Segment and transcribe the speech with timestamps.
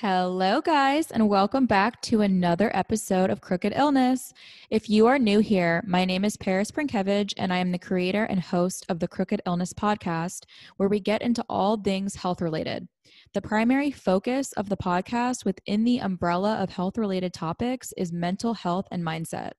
[0.00, 4.34] Hello, guys, and welcome back to another episode of Crooked Illness.
[4.68, 8.24] If you are new here, my name is Paris Prinkevich, and I am the creator
[8.24, 10.44] and host of the Crooked Illness podcast,
[10.76, 12.88] where we get into all things health related.
[13.34, 18.54] The primary focus of the podcast within the umbrella of health related topics is mental
[18.54, 19.52] health and mindset.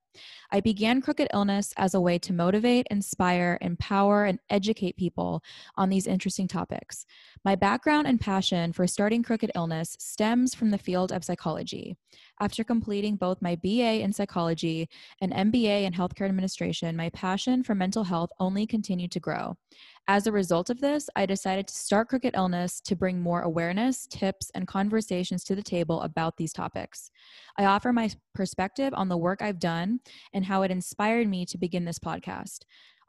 [0.51, 5.43] I began Crooked Illness as a way to motivate, inspire, empower, and educate people
[5.75, 7.05] on these interesting topics.
[7.45, 11.97] My background and passion for starting Crooked Illness stems from the field of psychology.
[12.39, 14.89] After completing both my BA in psychology
[15.21, 19.57] and MBA in healthcare administration, my passion for mental health only continued to grow.
[20.09, 24.07] As a result of this, I decided to start Crooked Illness to bring more awareness,
[24.07, 27.11] tips, and conversations to the table about these topics.
[27.57, 29.99] I offer my perspective on the work I've done
[30.33, 32.59] and how it inspired me to begin this podcast.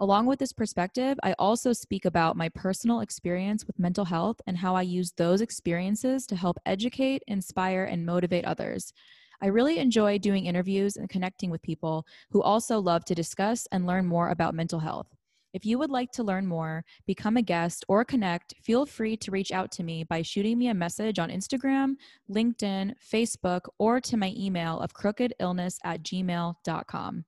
[0.01, 4.59] Along with this perspective, I also speak about my personal experience with mental health and
[4.59, 8.93] how I use those experiences to help educate, inspire, and motivate others.
[9.41, 13.87] I really enjoy doing interviews and connecting with people who also love to discuss and
[13.87, 15.07] learn more about mental health.
[15.55, 19.31] If you would like to learn more, become a guest, or connect, feel free to
[19.31, 21.95] reach out to me by shooting me a message on Instagram,
[22.31, 27.25] LinkedIn, Facebook, or to my email of crookedillness at gmail.com.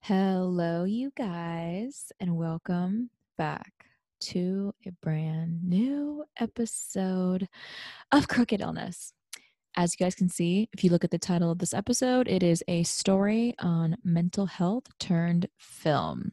[0.00, 3.72] Hello, you guys, and welcome back
[4.20, 7.48] to a brand new episode
[8.12, 9.12] of Crooked Illness.
[9.78, 12.42] As you guys can see, if you look at the title of this episode, it
[12.42, 16.32] is a story on mental health turned film.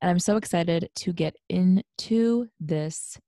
[0.00, 3.18] And I'm so excited to get into this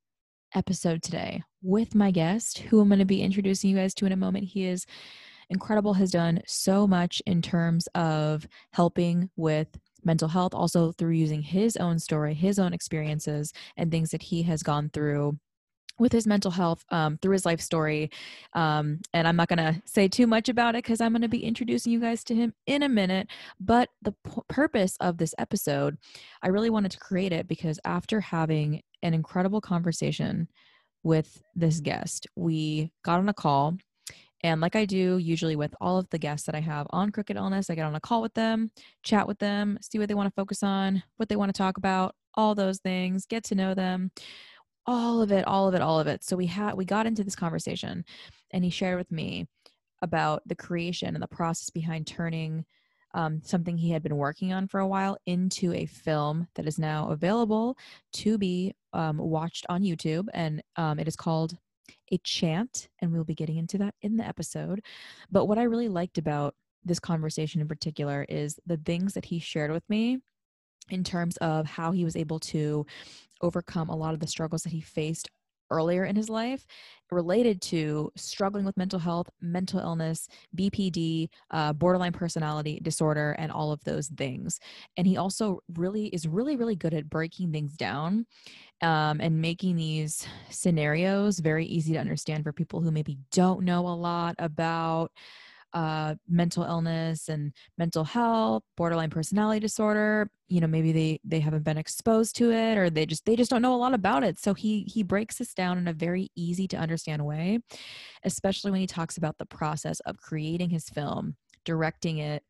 [0.55, 4.13] episode today with my guest, who I'm going to be introducing you guys to in
[4.13, 4.45] a moment.
[4.45, 4.87] He is
[5.51, 11.43] incredible, has done so much in terms of helping with mental health, also through using
[11.43, 15.37] his own story, his own experiences, and things that he has gone through
[16.03, 18.11] with his mental health um, through his life story.
[18.55, 21.29] Um, and I'm not going to say too much about it because I'm going to
[21.29, 23.29] be introducing you guys to him in a minute.
[23.61, 25.97] But the p- purpose of this episode,
[26.43, 30.49] I really wanted to create it because after having an incredible conversation
[31.05, 33.79] with this guest, we got on a call.
[34.43, 37.37] And like I do usually with all of the guests that I have on Crooked
[37.37, 38.73] Illness, I get on a call with them,
[39.05, 41.77] chat with them, see what they want to focus on, what they want to talk
[41.77, 44.11] about, all those things, get to know them
[44.87, 46.25] all of it all of it all of it.
[46.25, 48.05] So we had we got into this conversation
[48.51, 49.47] and he shared with me
[50.03, 52.65] about the creation and the process behind turning
[53.15, 56.79] um, something he had been working on for a while into a film that is
[56.79, 57.77] now available
[58.15, 60.29] to be um, watched on youtube.
[60.33, 61.57] And um, it is called
[62.11, 64.83] a chant and we'll be getting into that in the episode.
[65.31, 66.55] But what i really liked about
[66.85, 70.19] this conversation in particular is the things that he shared with me
[70.93, 72.87] in terms of how he was able to
[73.41, 75.29] overcome a lot of the struggles that he faced
[75.71, 76.67] earlier in his life
[77.11, 83.73] related to struggling with mental health, mental illness, BPD, uh, borderline personality disorder, and all
[83.73, 84.61] of those things.
[84.97, 88.27] And he also really is really, really good at breaking things down
[88.83, 93.87] um, and making these scenarios very easy to understand for people who maybe don't know
[93.87, 95.11] a lot about
[95.75, 101.65] uh, mental illness and mental health borderline personality disorder you know maybe they they haven't
[101.65, 104.39] been exposed to it or they just they just don't know a lot about it.
[104.39, 107.59] So he he breaks this down in a very easy to understand way
[108.25, 112.43] especially when he talks about the process of creating his film directing it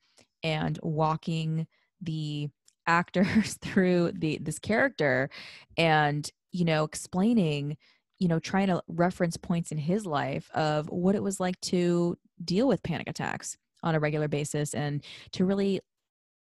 [0.42, 1.66] and walking
[2.00, 2.48] the
[2.88, 5.30] actors through the this character
[5.76, 7.76] and you know explaining
[8.22, 12.16] you know trying to reference points in his life of what it was like to
[12.44, 15.02] deal with panic attacks on a regular basis and
[15.32, 15.80] to really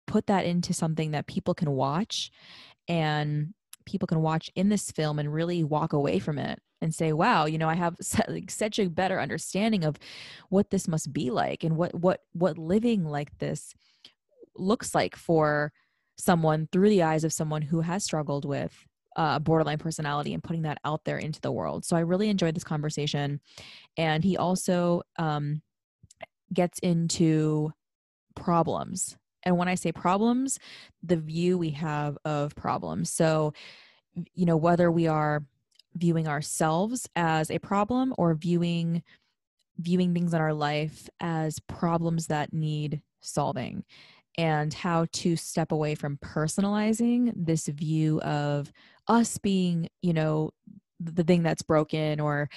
[0.06, 2.30] put that into something that people can watch
[2.88, 3.52] and
[3.84, 7.44] people can watch in this film and really walk away from it and say wow
[7.44, 7.94] you know i have
[8.48, 9.98] such a better understanding of
[10.48, 13.74] what this must be like and what what what living like this
[14.56, 15.72] looks like for
[16.16, 18.86] someone through the eyes of someone who has struggled with
[19.16, 22.54] uh, borderline personality and putting that out there into the world so i really enjoyed
[22.54, 23.40] this conversation
[23.96, 25.62] and he also um,
[26.52, 27.72] gets into
[28.34, 29.16] problems.
[29.42, 30.58] And when I say problems,
[31.02, 33.10] the view we have of problems.
[33.10, 33.52] So,
[34.34, 35.44] you know, whether we are
[35.94, 39.02] viewing ourselves as a problem or viewing
[39.78, 43.84] viewing things in our life as problems that need solving
[44.38, 48.72] and how to step away from personalizing this view of
[49.08, 50.50] us being, you know,
[50.98, 52.48] the thing that's broken or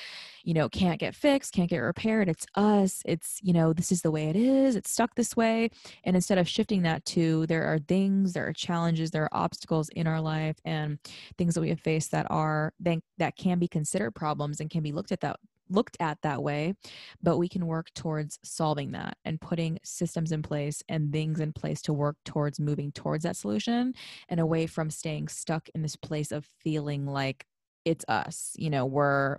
[0.44, 4.02] you know can't get fixed can't get repaired it's us it's you know this is
[4.02, 5.70] the way it is it's stuck this way
[6.06, 9.90] and instead of shifting that to there are things there are challenges there are obstacles
[9.90, 11.00] in our life and
[11.38, 14.94] things that we have faced that are that can be considered problems and can be
[14.94, 15.38] looked at that
[15.70, 16.74] looked at that way
[17.22, 21.54] but we can work towards solving that and putting systems in place and things in
[21.54, 23.94] place to work towards moving towards that solution
[24.30, 27.46] and away from staying stuck in this place of feeling like
[27.86, 29.38] it's us you know we're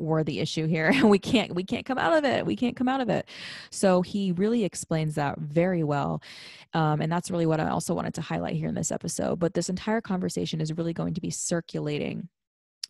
[0.00, 0.88] we're the issue here.
[0.88, 2.44] And we can't we can't come out of it.
[2.44, 3.28] We can't come out of it.
[3.70, 6.22] So he really explains that very well
[6.72, 9.38] um, and that's really what i also wanted to highlight here in this episode.
[9.38, 12.28] But this entire conversation is really going to be circulating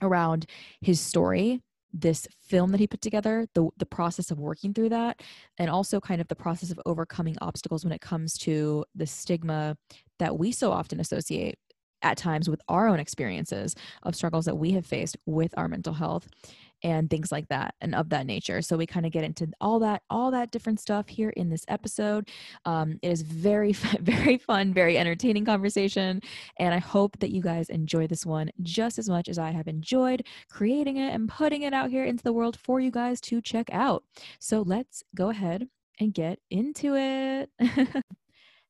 [0.02, 0.46] around
[0.80, 1.60] his story
[1.92, 5.20] this film that he put together the the process of working through that
[5.58, 9.76] and also kind of the process of overcoming obstacles when it comes to the stigma
[10.18, 11.56] that we so often associate
[12.02, 15.92] at times with our own experiences of struggles that we have faced with our mental
[15.92, 16.28] health
[16.82, 18.62] and things like that and of that nature.
[18.62, 21.64] So we kind of get into all that all that different stuff here in this
[21.68, 22.28] episode.
[22.64, 26.20] Um, it is very very fun very entertaining conversation
[26.58, 29.68] and i hope that you guys enjoy this one just as much as i have
[29.68, 33.40] enjoyed creating it and putting it out here into the world for you guys to
[33.40, 34.04] check out.
[34.38, 35.68] So let's go ahead
[35.98, 37.50] and get into it.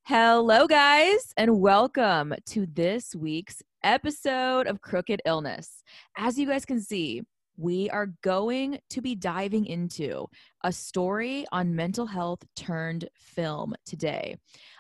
[0.04, 5.84] Hello, guys, and welcome to this week's episode of Crooked Illness.
[6.16, 7.22] As you guys can see,
[7.60, 10.26] we are going to be diving into
[10.64, 14.34] a story on mental health turned film today.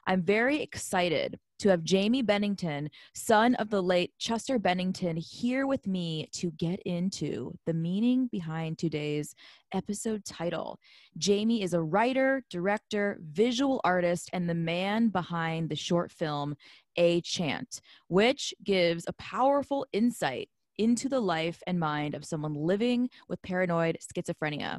[0.06, 5.86] I'm very excited to have Jaime Bennington, son of the late Chester Bennington, here with
[5.86, 9.34] me to get into the meaning behind today's
[9.74, 10.78] episode title.
[11.22, 16.56] Jaime is a writer, director, visual artist, and the man behind the short film
[16.96, 20.48] A Chant, which gives a powerful insight
[20.80, 24.78] into the life and mind of someone living with paranoid schizophrenia.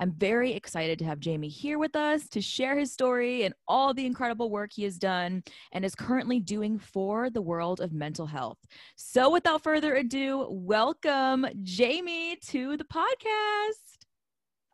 [0.00, 3.92] I'm very excited to have Jaime here with us to share his story and all
[3.92, 8.24] the incredible work he has done and is currently doing for the world of mental
[8.24, 8.56] health.
[8.96, 14.06] So, without further ado, welcome Jaime to the podcast.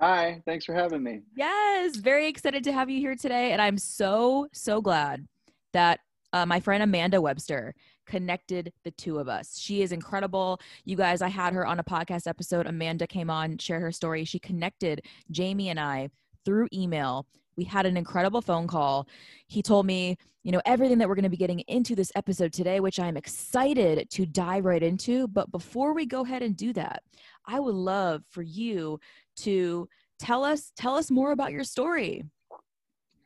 [0.00, 1.22] Hi, thanks for having me.
[1.34, 3.50] Yes, very excited to have you here today.
[3.50, 5.26] And I'm so, so glad
[5.72, 5.98] that
[6.32, 7.74] uh, my friend Amanda Webster
[8.08, 9.56] connected the two of us.
[9.56, 10.60] She is incredible.
[10.84, 12.66] You guys, I had her on a podcast episode.
[12.66, 14.24] Amanda came on, share her story.
[14.24, 15.02] She connected
[15.36, 16.10] Jaime and I
[16.44, 17.26] through email.
[17.56, 19.06] We had an incredible phone call.
[19.46, 22.52] He told me, you know, everything that we're going to be getting into this episode
[22.52, 25.28] today, which I'm excited to dive right into.
[25.28, 27.02] But before we go ahead and do that,
[27.46, 29.00] I would love for you
[29.38, 29.88] to
[30.18, 32.24] tell us tell us more about your story.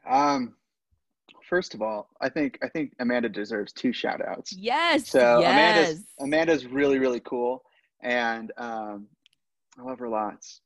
[0.09, 0.55] Um,
[1.53, 4.55] first of all, I think I think Amanda deserves two shout outs.
[4.57, 5.07] Yes.
[5.11, 5.51] So yes.
[5.53, 7.63] Amanda's Amanda's really, really cool.
[8.03, 9.07] And um,
[9.79, 10.63] I love her lots.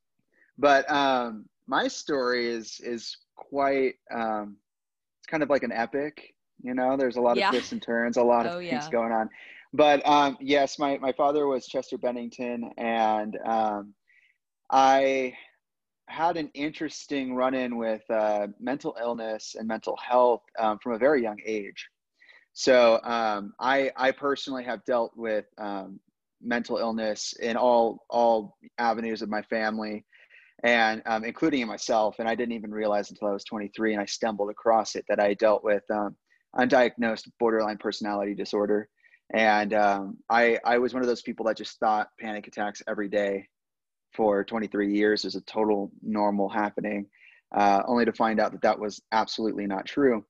[0.57, 4.59] But um, my story is is quite um,
[5.19, 7.49] it's kind of like an epic, you know, there's a lot Yeah.
[7.49, 8.91] of twists and turns, a lot of Oh, things yeah.
[8.93, 9.29] going on.
[9.73, 13.93] But um, yes, my, my father was Chester Bennington and um,
[14.71, 15.35] I
[16.09, 20.99] had an interesting run in with uh, mental illness and mental health um, from a
[20.99, 21.89] very young age.
[22.53, 26.01] So um, I, I personally have dealt with um,
[26.41, 30.05] mental illness in all all avenues of my family,
[30.63, 32.17] and um, including in myself.
[32.19, 35.21] And I didn't even realize until I was 23, and I stumbled across it that
[35.21, 36.17] I dealt with um,
[36.57, 38.89] undiagnosed borderline personality disorder.
[39.35, 43.09] And um, I I was one of those people that just thought panic attacks every
[43.09, 43.49] day
[44.17, 47.07] for 23 years is a total normal happening,
[47.55, 50.25] uh, only to find out that that was absolutely not true.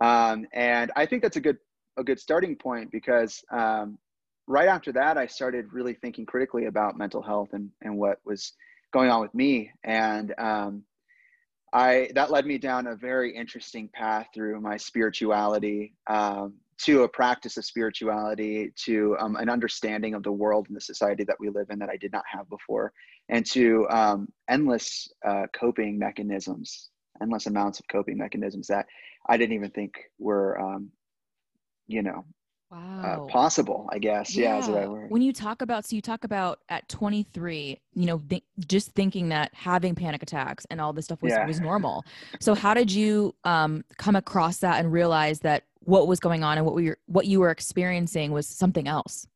[0.00, 1.58] Um, and I think that's a good
[1.96, 3.98] a good starting point because um,
[4.46, 8.52] right after that, I started really thinking critically about mental health and and what was
[8.92, 9.70] going on with me.
[9.84, 10.84] And um,
[11.72, 15.94] I that led me down a very interesting path through my spirituality.
[16.06, 16.54] Um,
[16.84, 21.24] to a practice of spirituality, to um, an understanding of the world and the society
[21.24, 22.92] that we live in that I did not have before,
[23.28, 28.86] and to um, endless uh, coping mechanisms, endless amounts of coping mechanisms that
[29.28, 30.90] I didn't even think were, um,
[31.86, 32.24] you know,
[32.70, 33.02] Wow.
[33.02, 33.88] uh, possible.
[33.90, 35.10] I guess, yeah, right.
[35.10, 39.30] When you talk about, so you talk about at 23, you know, th- just thinking
[39.30, 41.46] that having panic attacks and all this stuff was, Yeah.
[41.46, 42.04] was normal.
[42.40, 46.58] So how did you um, come across that and realize that what was going on
[46.58, 49.26] and what we were, what you were experiencing was something else?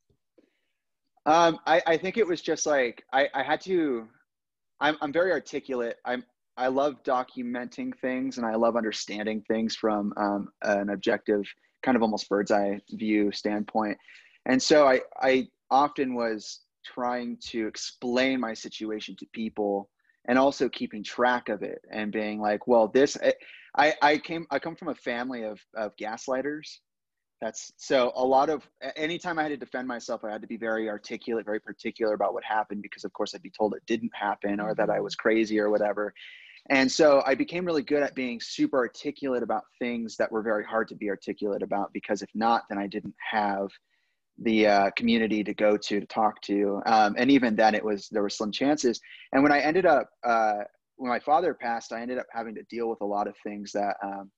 [1.25, 4.09] Um, I, I think it was just like I, I had to.
[4.81, 5.99] I'm I'm very articulate.
[6.05, 6.25] I'm
[6.57, 11.43] I love documenting things and I love understanding things from um, an objective,
[11.83, 13.97] kind of almost bird's eye view standpoint.
[14.47, 19.89] And so I I often was trying to explain my situation to people
[20.27, 23.17] and also keeping track of it and being like, well, this
[23.77, 26.79] I I came I come from a family of of gaslighters
[27.43, 30.57] that's so a lot of anytime I had to defend myself, I had to be
[30.57, 34.13] very articulate, very particular about what happened because, of course, I'd be told it didn't
[34.15, 35.05] happen or that I mm-hmm.
[35.05, 36.15] was crazy or whatever.
[36.71, 40.65] And so I became really good at being super articulate about things that were very
[40.65, 43.71] hard to be articulate about because if not, then I didn't have
[44.39, 46.81] the uh, community to go to to talk to.
[46.87, 49.01] Um, and even then, it was there were slim chances.
[49.33, 50.63] And when I ended up uh,
[50.97, 53.73] when my father passed, I ended up having to deal with a lot of things
[53.73, 54.31] that um,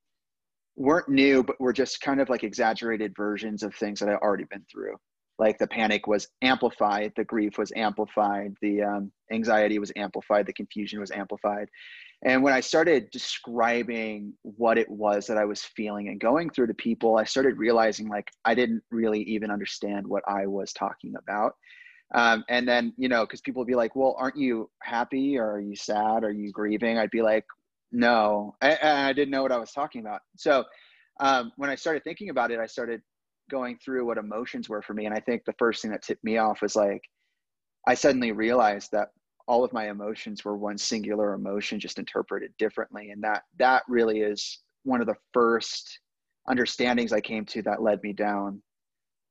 [0.76, 4.44] weren't new, but were just kind of like exaggerated versions of things that I'd already
[4.44, 4.96] been through.
[5.38, 10.52] Like the panic was amplified, the grief was amplified, the um, anxiety was amplified, the
[10.52, 11.68] confusion was amplified.
[12.24, 16.68] And when I started describing what it was that I was feeling and going through
[16.68, 21.14] to people, I started realizing like I didn't really even understand what I was talking
[21.18, 21.54] about.
[22.14, 25.52] Um, and then, you know, because people would be like, well, aren't you happy or
[25.52, 26.22] are you sad?
[26.24, 26.98] Are you grieving?
[26.98, 27.44] I'd be like,
[27.92, 30.20] no, I, I didn't know what I was talking about.
[30.36, 30.64] So
[31.20, 33.00] um, when I started thinking about it, I started
[33.50, 35.06] going through what emotions were for me.
[35.06, 37.02] And I think the first thing that tipped me off was like,
[37.86, 39.08] I suddenly realized that
[39.46, 43.10] all of my emotions were one singular emotion, just interpreted differently.
[43.10, 45.98] And that, that really is one of the first
[46.48, 48.62] understandings I came to that led me down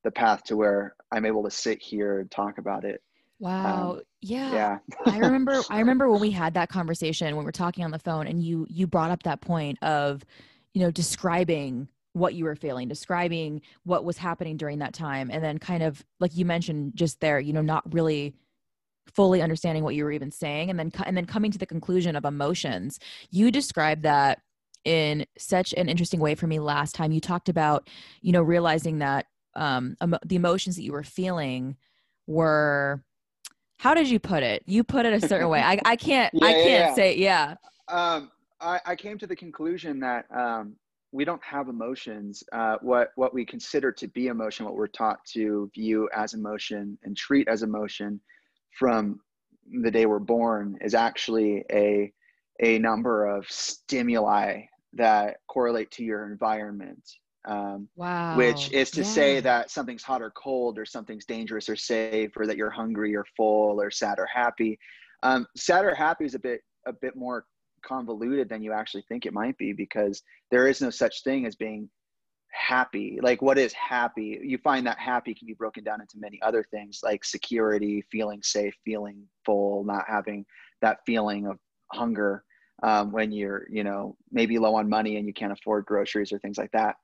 [0.04, 3.02] the path to where I'm able to sit here and talk about it
[3.44, 3.92] Wow.
[3.92, 4.52] Um, yeah.
[4.52, 4.78] Yeah.
[5.06, 7.98] I remember I remember when we had that conversation when we were talking on the
[7.98, 10.24] phone and you you brought up that point of,
[10.72, 15.42] you know, describing what you were feeling, describing what was happening during that time and
[15.42, 18.34] then kind of like you mentioned just there, you know, not really
[19.12, 22.16] fully understanding what you were even saying and then and then coming to the conclusion
[22.16, 22.98] of emotions.
[23.30, 24.38] You described that
[24.84, 27.10] in such an interesting way for me last time.
[27.10, 27.88] You talked about,
[28.20, 31.76] you know, realizing that um, the emotions that you were feeling
[32.26, 33.02] were
[33.78, 34.62] how did you put it?
[34.66, 35.60] You put it a certain way.
[35.60, 36.94] I, I can't yeah, I can't yeah.
[36.94, 37.54] say yeah.
[37.88, 38.30] Um,
[38.60, 40.76] I, I came to the conclusion that um,
[41.12, 42.42] we don't have emotions.
[42.52, 46.98] Uh, what what we consider to be emotion, what we're taught to view as emotion
[47.04, 48.20] and treat as emotion
[48.78, 49.20] from
[49.82, 52.12] the day we're born, is actually a
[52.60, 57.02] a number of stimuli that correlate to your environment
[57.46, 58.36] um, wow.
[58.36, 59.06] Which is to yeah.
[59.06, 63.14] say that something's hot or cold, or something's dangerous or safe, or that you're hungry
[63.14, 64.78] or full, or sad or happy.
[65.22, 67.46] Um, sad or happy is a bit a bit more
[67.84, 71.54] convoluted than you actually think it might be because there is no such thing as
[71.54, 71.88] being
[72.50, 73.18] happy.
[73.22, 74.40] Like, what is happy?
[74.42, 78.42] You find that happy can be broken down into many other things like security, feeling
[78.42, 80.46] safe, feeling full, not having
[80.80, 81.58] that feeling of
[81.92, 82.44] hunger
[82.82, 86.38] um, when you're, you know, maybe low on money and you can't afford groceries or
[86.38, 86.96] things like that.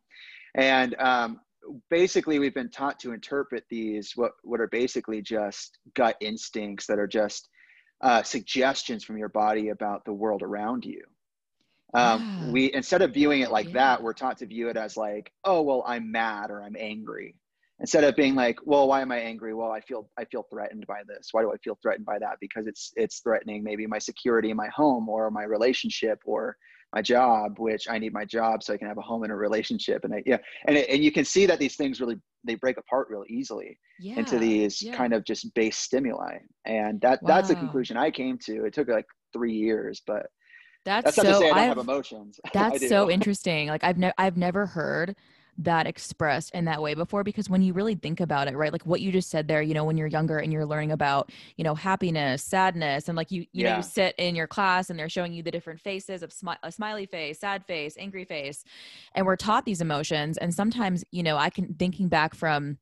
[0.54, 1.40] And um,
[1.88, 6.98] basically, we've been taught to interpret these what what are basically just gut instincts that
[6.98, 7.48] are just
[8.00, 11.02] uh, suggestions from your body about the world around you.
[11.92, 12.52] Um, yeah.
[12.52, 13.74] We instead of viewing it like yeah.
[13.74, 17.36] that, we're taught to view it as like, oh well, I'm mad or I'm angry.
[17.80, 19.54] Instead of being like, well, why am I angry?
[19.54, 21.28] Well, I feel I feel threatened by this.
[21.32, 22.36] Why do I feel threatened by that?
[22.40, 26.56] Because it's it's threatening maybe my security in my home or my relationship or
[26.94, 29.36] my job, which I need my job so I can have a home and a
[29.36, 30.04] relationship.
[30.04, 32.78] And I, yeah, and it, and you can see that these things really they break
[32.78, 34.94] apart real easily yeah, into these yeah.
[34.96, 37.28] kind of just base stimuli, and that wow.
[37.28, 38.64] that's the conclusion I came to.
[38.64, 40.26] It took like three years, but
[40.84, 42.40] that's, that's so, not to say I don't I've, have emotions.
[42.54, 43.68] That's so interesting.
[43.68, 45.14] Like I've never I've never heard
[45.60, 48.84] that expressed in that way before because when you really think about it right like
[48.86, 51.64] what you just said there you know when you're younger and you're learning about you
[51.64, 53.70] know happiness sadness and like you you yeah.
[53.70, 56.56] know you sit in your class and they're showing you the different faces of smi-
[56.62, 58.64] a smiley face sad face angry face
[59.14, 62.78] and we're taught these emotions and sometimes you know i can thinking back from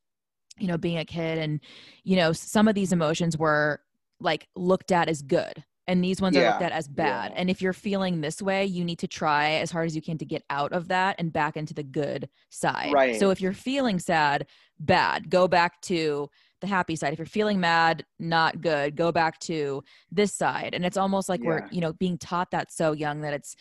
[0.56, 1.60] you know being a kid and
[2.04, 3.80] you know some of these emotions were
[4.20, 6.42] like looked at as good and these ones yeah.
[6.42, 7.32] are looked at as bad.
[7.32, 7.40] Yeah.
[7.40, 10.18] And if you're feeling this way, you need to try as hard as you can
[10.18, 12.92] to get out of that and back into the good side.
[12.92, 13.18] Right.
[13.18, 14.46] So if you're feeling sad,
[14.78, 16.28] bad, go back to
[16.60, 17.14] the happy side.
[17.14, 20.74] If you're feeling mad, not good, go back to this side.
[20.74, 21.48] And it's almost like yeah.
[21.48, 23.56] we're, you know, being taught that so young that it's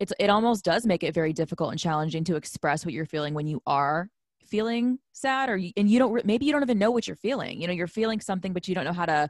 [0.00, 3.34] it's it almost does make it very difficult and challenging to express what you're feeling
[3.34, 4.08] when you are
[4.44, 7.60] feeling sad or you, and you don't maybe you don't even know what you're feeling.
[7.60, 9.28] You know, you're feeling something but you don't know how to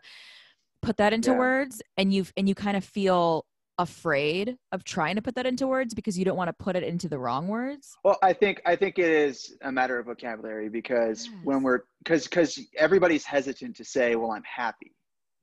[0.82, 1.38] put that into yeah.
[1.38, 3.44] words and you and you kind of feel
[3.78, 6.82] afraid of trying to put that into words because you don't want to put it
[6.82, 10.70] into the wrong words well i think i think it is a matter of vocabulary
[10.70, 11.34] because yes.
[11.44, 14.94] when we're because because everybody's hesitant to say well i'm happy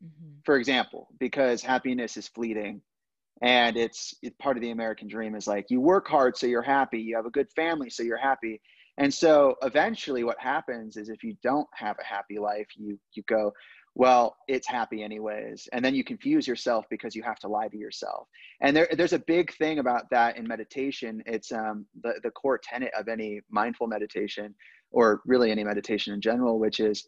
[0.03, 0.31] mm-hmm.
[0.43, 2.81] for example because happiness is fleeting
[3.43, 6.63] and it's, it's part of the american dream is like you work hard so you're
[6.63, 8.59] happy you have a good family so you're happy
[8.97, 13.21] and so eventually what happens is if you don't have a happy life you you
[13.27, 13.53] go
[13.95, 17.77] well it's happy anyways and then you confuse yourself because you have to lie to
[17.77, 18.27] yourself
[18.61, 22.59] and there, there's a big thing about that in meditation it's um, the, the core
[22.61, 24.55] tenet of any mindful meditation
[24.93, 27.07] or really any meditation in general, which is,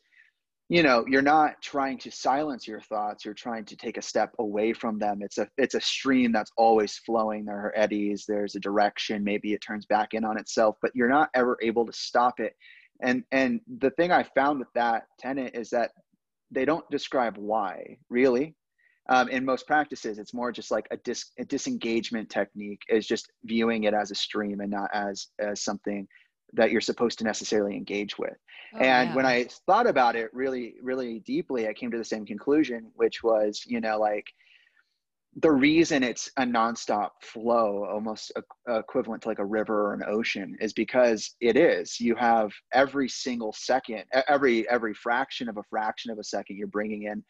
[0.67, 3.23] you know, you're not trying to silence your thoughts.
[3.23, 5.19] You're trying to take a step away from them.
[5.21, 7.45] It's a it's a stream that's always flowing.
[7.45, 8.25] There are eddies.
[8.27, 9.23] There's a direction.
[9.23, 12.55] Maybe it turns back in on itself, but you're not ever able to stop it.
[13.01, 15.91] And and the thing I found with that tenet is that
[16.51, 18.55] they don't describe why really
[19.09, 23.31] um, in most practices it's more just like a, dis- a disengagement technique is just
[23.43, 26.07] viewing it as a stream and not as as something
[26.53, 28.35] that you're supposed to necessarily engage with
[28.75, 29.15] oh, and yeah.
[29.15, 33.23] when i thought about it really really deeply i came to the same conclusion which
[33.23, 34.25] was you know like
[35.37, 38.31] the reason it's a nonstop flow, almost
[38.69, 41.99] equivalent to like a river or an ocean, is because it is.
[41.99, 46.67] You have every single second, every every fraction of a fraction of a second, you're
[46.67, 47.23] bringing in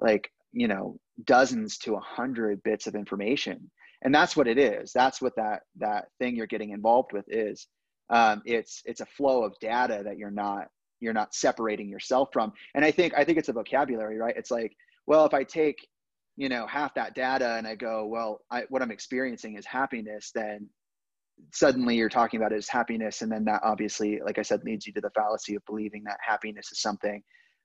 [0.00, 3.70] like you know dozens to a hundred bits of information,
[4.02, 4.90] and that's what it is.
[4.92, 7.68] That's what that that thing you're getting involved with is.
[8.10, 10.66] Um, it's it's a flow of data that you're not
[10.98, 12.52] you're not separating yourself from.
[12.74, 14.36] And I think I think it's a vocabulary, right?
[14.36, 14.74] It's like,
[15.06, 15.86] well, if I take
[16.36, 20.30] you know half that data and i go well I, what i'm experiencing is happiness
[20.34, 20.68] then
[21.52, 23.22] suddenly you're talking about it as happiness.
[23.22, 26.18] And then that obviously like i said leads you to the fallacy of believing that
[26.26, 27.22] happiness is something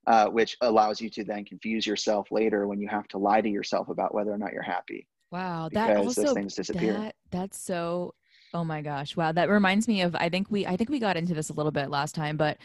[0.08, 3.50] uh, which allows you to then confuse yourself later when you have to lie to
[3.50, 5.06] yourself about whether or not you're happy.
[5.32, 6.94] Wow that also those things disappear.
[6.94, 8.14] that, that's so
[8.54, 9.18] oh my gosh.
[9.18, 11.54] Wow that reminds me of i think we i think we got into this a
[11.54, 12.58] little bit last time but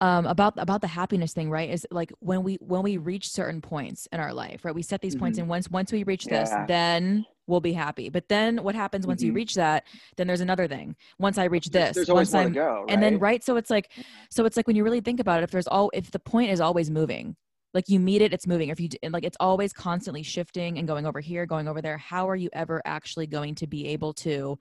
[0.00, 1.68] um, about about the happiness thing, right?
[1.68, 4.74] Is like when we when we reach certain points in our life, right?
[4.74, 5.24] We set these mm-hmm.
[5.24, 6.66] points, and once once we reach this, yeah.
[6.66, 8.08] then we'll be happy.
[8.08, 9.28] But then what happens once mm-hmm.
[9.28, 9.86] you reach that?
[10.16, 10.96] Then there's another thing.
[11.18, 12.84] Once I reach this, there's once I'm, go, right?
[12.88, 13.44] and then right.
[13.44, 13.90] So it's like,
[14.30, 16.50] so it's like when you really think about it, if there's all if the point
[16.50, 17.36] is always moving,
[17.74, 21.06] like you meet it it's moving if you like it's always constantly shifting and going
[21.06, 24.58] over here going over there how are you ever actually going to be able to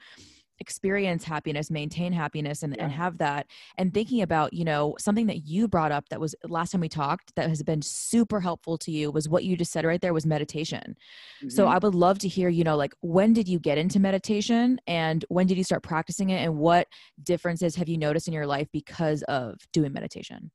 [0.60, 2.84] experience happiness maintain happiness and, yeah.
[2.84, 3.48] and have that
[3.78, 6.90] and thinking about you know something that you brought up that was last time we
[6.90, 10.14] talked that has been super helpful to you was what you just said right there
[10.14, 10.96] was meditation
[11.40, 11.50] mm-hmm.
[11.50, 14.80] so i would love to hear you know like when did you get into meditation
[14.88, 16.88] and when did you start practicing it and what
[17.24, 20.52] differences have you noticed in your life because of doing meditation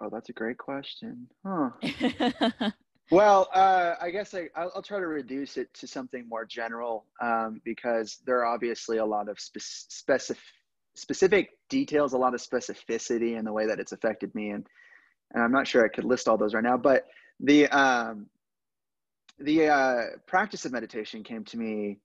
[0.00, 1.70] oh that's a great question huh
[3.10, 7.60] Well, uh, I guess I, will try to reduce it to something more general um,
[7.64, 10.42] because there are obviously a lot of spe- specific
[10.96, 14.66] specific details, a lot of specificity in the way that it's affected me, and
[15.32, 16.76] and I'm not sure I could list all those right now.
[16.76, 17.06] But
[17.38, 18.26] the um,
[19.38, 21.98] the uh, practice of meditation came to me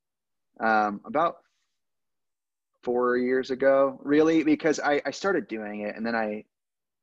[0.59, 1.37] um, about
[2.83, 6.43] four years ago, really, because I, I started doing it, and then I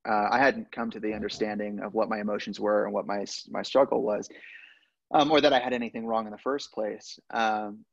[0.07, 3.25] uh, I hadn't come to the understanding of what my emotions were and what my
[3.49, 4.29] my struggle was,
[5.13, 7.19] um, or that I had anything wrong in the first place.
[7.31, 7.85] Um,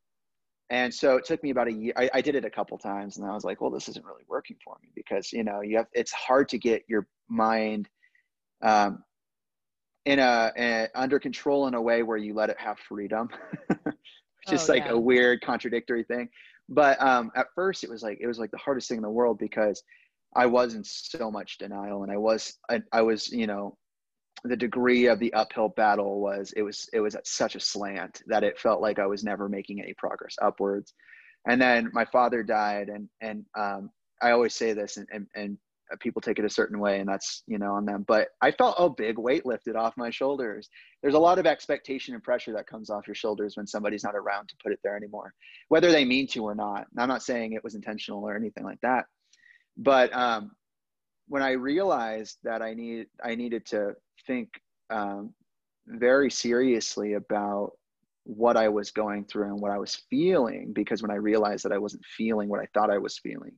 [0.71, 1.93] and so it took me about a year.
[1.97, 4.25] I, I, did it a couple times, and I was like, "Well, this isn't really
[4.29, 7.89] working for me because you know you have it's hard to get your mind
[8.63, 9.05] um,
[10.05, 13.29] in a, a, under control in a way where you let it have freedom."
[14.49, 14.93] Just oh, like yeah.
[14.93, 16.29] a weird contradictory thing.
[16.69, 19.11] But um, at first, it was like it was like the hardest thing in the
[19.11, 19.83] world because
[20.37, 23.77] I was in so much denial, and I was I, I was you know
[24.45, 28.23] the degree of the uphill battle was it was it was at such a slant
[28.27, 30.95] that it felt like I was never making any progress upwards.
[31.49, 33.91] And then my father died, and and um,
[34.23, 35.59] I always say this, and, and and
[36.01, 38.05] people take it a certain way, and that's you know on them.
[38.07, 40.69] But I felt a big weight lifted off my shoulders.
[41.03, 44.17] There's a lot of expectation and pressure that comes off your shoulders when somebody's not
[44.17, 45.33] around to put it there anymore,
[45.69, 46.89] whether they mean to or not.
[46.99, 49.07] I'm not saying it was intentional or anything like that
[49.77, 50.53] but um,
[51.29, 53.95] when I realized that I need I needed to
[54.27, 54.49] think
[54.91, 55.35] um,
[55.87, 57.73] very seriously about
[58.25, 61.73] what I was going through and what I was feeling, because when I realized that
[61.73, 63.53] I wasn't feeling what I thought I was feeling,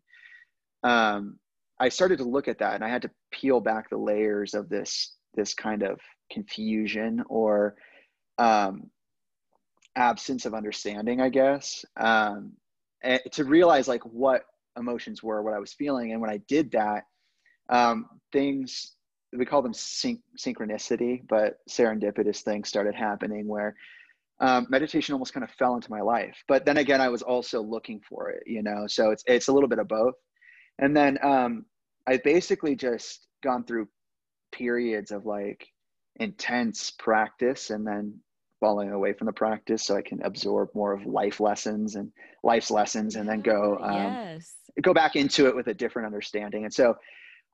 [0.82, 1.38] um,
[1.80, 4.68] I started to look at that, and I had to peel back the layers of
[4.68, 6.00] this this kind of
[6.30, 7.76] confusion or
[8.38, 8.90] um,
[9.96, 12.52] absence of understanding, I guess, um,
[13.32, 14.44] to realize like what
[14.78, 16.12] emotions were, what I was feeling.
[16.12, 17.04] And when I did that,
[17.68, 18.94] um, things,
[19.36, 23.74] we call them syn- synchronicity, but serendipitous things started happening where
[24.40, 26.36] um, meditation almost kind of fell into my life.
[26.46, 29.52] But then again, I was also looking for it, you know, so it's, it's a
[29.52, 30.14] little bit of both.
[30.78, 31.66] And then um,
[32.06, 33.88] I basically just gone through
[34.52, 35.66] periods of like
[36.20, 38.18] intense practice and then
[38.60, 42.10] falling away from the practice so I can absorb more of life lessons and
[42.42, 44.54] life's lessons and then go um, yes.
[44.82, 46.64] go back into it with a different understanding.
[46.64, 46.94] And so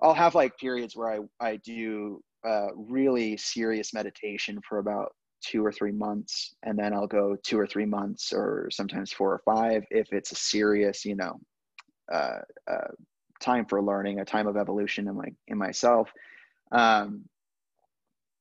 [0.00, 5.12] I'll have like periods where I, I do uh, really serious meditation for about
[5.42, 9.32] two or three months and then I'll go two or three months or sometimes four
[9.32, 11.38] or five if it's a serious, you know,
[12.12, 12.38] uh,
[12.70, 12.88] uh,
[13.40, 16.10] time for learning, a time of evolution in my in myself.
[16.72, 17.24] Um,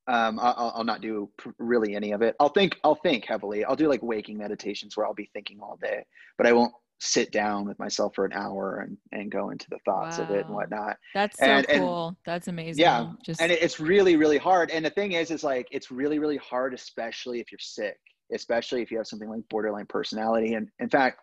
[0.07, 2.35] um, I'll, I'll not do really any of it.
[2.39, 3.63] I'll think I'll think heavily.
[3.63, 6.05] I'll do like waking meditations where I'll be thinking all day,
[6.37, 9.79] but I won't sit down with myself for an hour and, and go into the
[9.83, 10.23] thoughts wow.
[10.23, 10.97] of it and whatnot.
[11.13, 12.07] That's so and, cool.
[12.07, 12.81] And, That's amazing.
[12.81, 13.11] Yeah.
[13.23, 13.41] Just...
[13.41, 14.71] And it's really, really hard.
[14.71, 17.97] And the thing is, is like, it's really, really hard, especially if you're sick,
[18.33, 20.53] especially if you have something like borderline personality.
[20.53, 21.19] And in fact,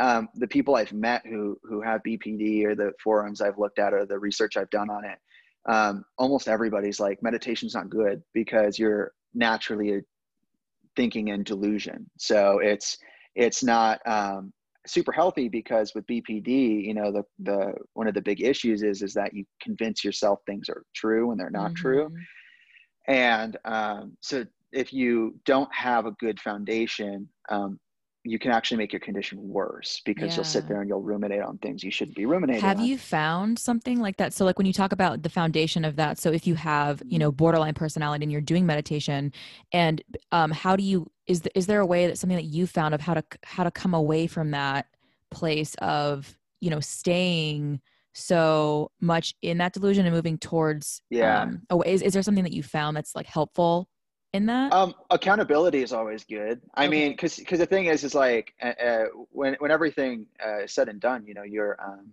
[0.00, 3.92] um, the people I've met who, who have BPD or the forums I've looked at
[3.92, 5.18] or the research I've done on it,
[5.66, 10.00] um, almost everybody's like meditation's not good because you're naturally
[10.96, 12.08] thinking in delusion.
[12.18, 12.98] So it's,
[13.34, 14.52] it's not, um,
[14.86, 19.02] super healthy because with BPD, you know, the the one of the big issues is
[19.02, 21.82] is that you convince yourself things are true when they're not mm-hmm.
[21.82, 22.12] true.
[23.06, 27.78] And um, so if you don't have a good foundation, um,
[28.26, 30.36] you can actually make your condition worse because yeah.
[30.36, 32.62] you'll sit there and you'll ruminate on things you shouldn't be ruminating.
[32.62, 32.84] Have on.
[32.84, 34.32] you found something like that?
[34.32, 37.18] So, like when you talk about the foundation of that, so if you have, you
[37.18, 39.30] know, borderline personality and you're doing meditation,
[39.72, 42.94] and um, how do you is is there a way that something that you found
[42.94, 44.86] of how to how to come away from that
[45.30, 47.80] place of you know staying
[48.14, 51.92] so much in that delusion and moving towards yeah um, away?
[51.92, 53.88] Is, is there something that you found that's like helpful
[54.34, 54.72] in that?
[54.72, 56.60] Um, accountability is always good.
[56.74, 56.90] I okay.
[56.90, 60.74] mean, because because the thing is, is like uh, uh, when when everything uh, is
[60.74, 62.10] said and done, you know, you're um,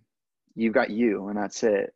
[0.56, 1.94] you've got you, and that's it.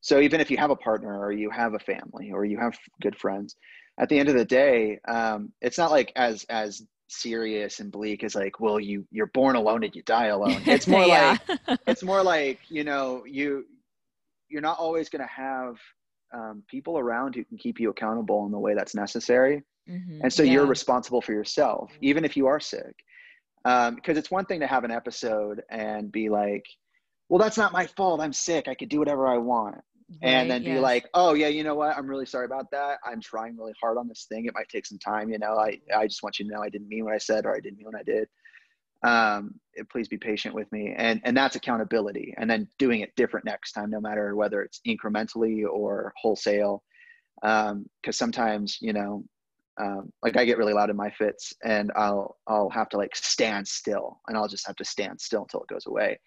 [0.00, 2.78] So even if you have a partner or you have a family or you have
[3.02, 3.56] good friends,
[3.98, 8.22] at the end of the day, um, it's not like as as serious and bleak
[8.22, 10.62] as like, well, you you're born alone and you die alone.
[10.66, 11.40] It's more like
[11.88, 13.66] it's more like you know you
[14.48, 15.78] you're not always going to have
[16.32, 19.62] um, people around who can keep you accountable in the way that's necessary.
[19.88, 20.20] Mm-hmm.
[20.22, 20.52] And so yeah.
[20.52, 22.94] you're responsible for yourself, even if you are sick.
[23.64, 26.64] Um, because it's one thing to have an episode and be like,
[27.28, 28.20] well, that's not my fault.
[28.20, 28.68] I'm sick.
[28.68, 29.76] I could do whatever I want.
[30.22, 31.94] Right, and then be like, oh yeah, you know what?
[31.94, 32.98] I'm really sorry about that.
[33.04, 34.46] I'm trying really hard on this thing.
[34.46, 35.28] It might take some time.
[35.28, 37.44] You know, I, I just want you to know I didn't mean what I said
[37.44, 38.26] or I didn't mean what I did
[39.02, 39.54] um,
[39.90, 40.94] please be patient with me.
[40.96, 44.80] And and that's accountability and then doing it different next time no matter whether it's
[44.86, 46.82] incrementally or wholesale.
[47.42, 49.24] Um, because um, sometimes you know
[49.80, 53.14] um, like i get really loud in my fits and i'll i'll have to like
[53.14, 56.18] stand still and i'll just have to stand still until it goes away.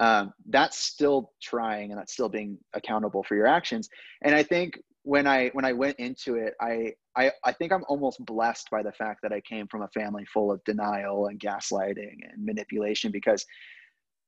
[0.00, 3.88] Um, that's still trying and that's still being accountable for your actions.
[4.22, 7.84] And i think when I when I went into it, I, I I think I'm
[7.88, 11.40] almost blessed by the fact that I came from a family full of denial and
[11.40, 13.46] gaslighting and manipulation because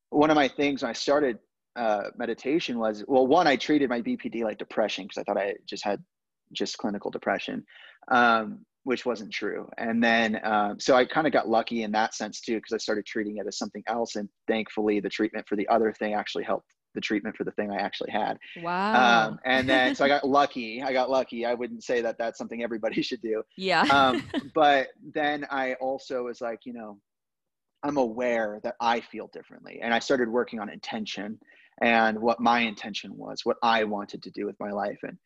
[0.08, 1.38] one of my things when I started
[1.76, 5.52] uh, meditation was well one I treated my BPD like depression because I thought I
[5.68, 6.02] just had
[6.54, 7.62] just clinical depression,
[8.10, 9.68] um, which wasn't true.
[9.76, 12.78] And then um, so I kind of got lucky in that sense too because I
[12.78, 16.44] started treating it as something else, and thankfully the treatment for the other thing actually
[16.44, 18.38] helped the treatment for the thing I actually had.
[18.62, 19.28] Wow.
[19.28, 20.82] Um, and then, so I got lucky.
[20.82, 21.46] I got lucky.
[21.46, 23.42] I wouldn't say that that's something everybody should do.
[23.56, 23.82] Yeah.
[23.82, 24.22] um,
[24.54, 26.98] but then I also was like, you know,
[27.82, 29.80] I'm aware that I feel differently.
[29.82, 31.38] And I started working on intention
[31.80, 34.98] and what my intention was, what I wanted to do with my life.
[35.02, 35.18] And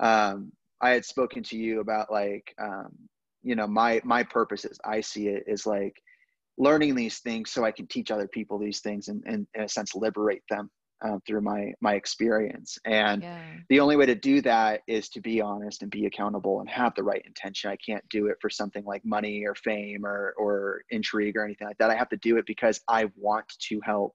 [0.00, 2.92] um, I had spoken to you about like, um,
[3.42, 5.94] you know, my, my purpose is I see it is like
[6.58, 9.68] learning these things so I can teach other people these things and, and in a
[9.68, 10.70] sense, liberate them
[11.04, 12.78] uh, through my my experience.
[12.84, 13.42] And yeah.
[13.68, 16.94] the only way to do that is to be honest and be accountable and have
[16.94, 17.70] the right intention.
[17.70, 21.66] I can't do it for something like money or fame or or intrigue or anything
[21.66, 21.90] like that.
[21.90, 24.14] I have to do it because i want to help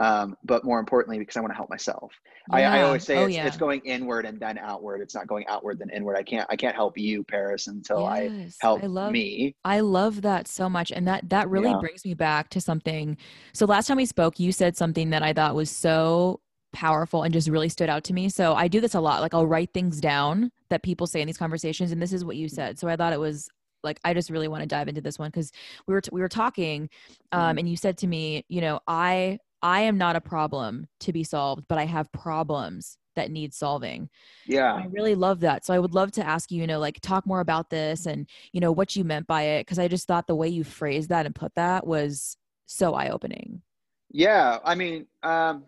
[0.00, 2.12] um, but more importantly because i want to help myself
[2.48, 2.72] yeah.
[2.72, 3.46] I, I, always say oh, it's, yeah.
[3.46, 6.56] it's, going inward and then outward it's not going outward then inward i can't i
[6.56, 10.68] can't help you paris until yes, i help I love, me i love that so
[10.68, 11.78] much and that that really yeah.
[11.78, 13.16] brings me back to something
[13.52, 16.40] so last time we spoke you said something that i thought was so
[16.72, 19.34] powerful and just really stood out to me so i do this a lot like
[19.34, 22.48] i'll write things down that people say in these conversations and this is what you
[22.48, 23.50] said so i thought it was
[23.82, 25.52] like I just really want to dive into this one because
[25.86, 26.90] we were t- we were talking,
[27.32, 27.58] um, mm-hmm.
[27.58, 31.24] and you said to me, you know, I I am not a problem to be
[31.24, 34.08] solved, but I have problems that need solving.
[34.46, 34.72] Yeah.
[34.72, 35.66] I really love that.
[35.66, 38.26] So I would love to ask you, you know, like talk more about this and,
[38.52, 39.66] you know, what you meant by it.
[39.66, 43.10] Cause I just thought the way you phrased that and put that was so eye
[43.10, 43.62] opening.
[44.10, 44.58] Yeah.
[44.64, 45.64] I mean, um,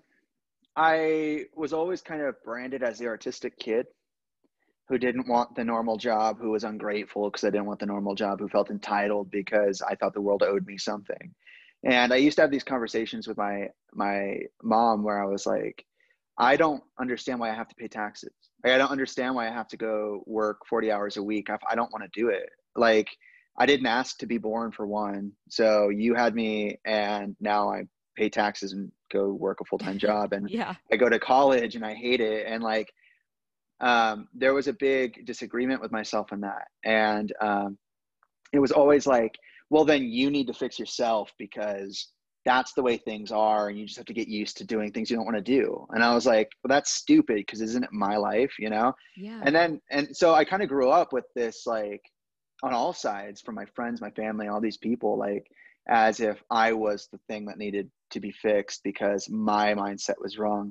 [0.77, 3.87] I was always kind of branded as the artistic kid
[4.89, 8.15] who didn't want the normal job, who was ungrateful because I didn't want the normal
[8.15, 11.35] job, who felt entitled because I thought the world owed me something.
[11.85, 15.85] And I used to have these conversations with my my mom where I was like,
[16.39, 18.33] I don't understand why I have to pay taxes.
[18.65, 21.51] Like, I don't understand why I have to go work 40 hours a week.
[21.51, 22.49] I, I don't want to do it.
[22.77, 23.09] Like
[23.59, 25.33] I didn't ask to be born for one.
[25.49, 27.83] So you had me and now I
[28.17, 31.85] pay taxes and go work a full-time job and yeah i go to college and
[31.85, 32.93] i hate it and like
[33.81, 37.77] um, there was a big disagreement with myself in that and um,
[38.53, 39.37] it was always like
[39.73, 42.13] well then you need to fix yourself because
[42.45, 45.11] that's the way things are and you just have to get used to doing things
[45.11, 45.87] you don't want to do.
[45.91, 48.93] And i was like well that's stupid because isn't it my life you know?
[49.17, 49.41] Yeah.
[49.43, 52.03] And then and so i kind of grew up with this like
[52.63, 55.47] on all sides from my friends my family all these people like
[55.89, 60.39] as if i was the thing that needed to be fixed because my mindset was
[60.39, 60.71] wrong.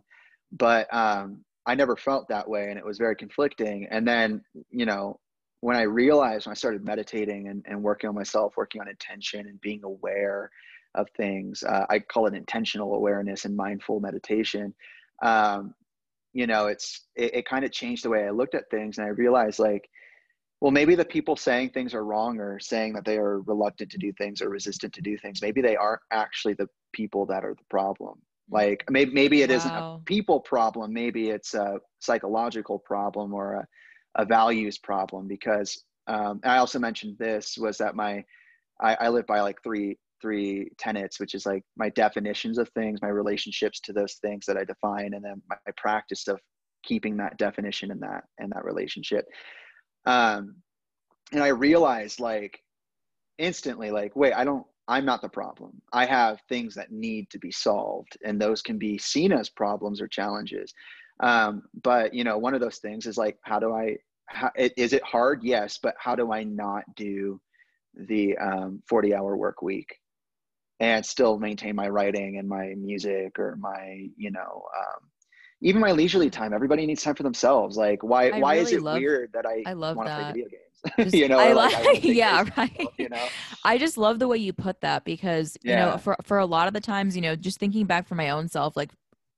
[0.52, 3.88] But um i never felt that way and it was very conflicting.
[3.90, 5.20] And then you know
[5.62, 9.48] when i realized when i started meditating and, and working on myself working on intention
[9.48, 10.52] and being aware
[10.96, 11.64] of things.
[11.64, 14.74] Uh, I call it intentional awareness and mindful meditation.
[15.22, 15.74] Um,
[16.34, 19.06] you know, it's it, it kind of changed the way I looked at things, and
[19.06, 19.90] I realized like,
[20.60, 23.98] well, maybe the people saying things are wrong or saying that they are reluctant to
[23.98, 27.56] do things or resistant to do things, maybe they aren't actually the people that are
[27.56, 28.16] the problem.
[28.16, 28.54] Mm.
[28.54, 29.56] Like maybe maybe it wow.
[29.66, 33.68] not a people problem, maybe it's a psychological problem or a,
[34.16, 35.28] a values problem.
[35.28, 38.24] Because um, I also mentioned this was that my
[38.82, 43.02] I, I live by like three three tenets, which is like my definitions of things,
[43.02, 46.40] my relationships to those things that I define, and then my, my practice of
[46.84, 49.26] keeping that definition and that and that relationship.
[50.06, 50.56] Um,
[51.32, 52.60] and I realized like
[53.38, 55.82] instantly, like, wait, I don't, I'm not the problem.
[55.94, 60.02] I have things that need to be solved, and those can be seen as problems
[60.02, 60.74] or challenges.
[61.22, 63.98] Um, but you know, one of those things is like, how do I?
[64.28, 65.44] How, is it hard?
[65.44, 67.40] Yes, but how do I not do
[67.96, 69.96] the um, 40 hour work week
[70.80, 75.10] and still maintain my writing and my music or my you know um,
[75.62, 78.74] even my leisurely time everybody needs time for themselves like why I why really is
[78.74, 80.18] it love, weird that i, I love want that.
[80.18, 80.62] to play video games
[80.98, 83.28] Just, you know I like, like, yeah right you know
[83.64, 86.68] i just love the way you put that because you know for for a lot
[86.68, 88.90] of the times you know just thinking back for my own self like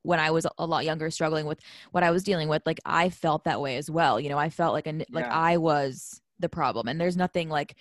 [0.04, 1.60] when I was a lot younger, struggling with
[1.92, 4.20] what I was dealing with, like I felt that way as well.
[4.20, 5.30] You know, I felt like a, like Yeah.
[5.32, 7.76] I was the problem, and there's nothing like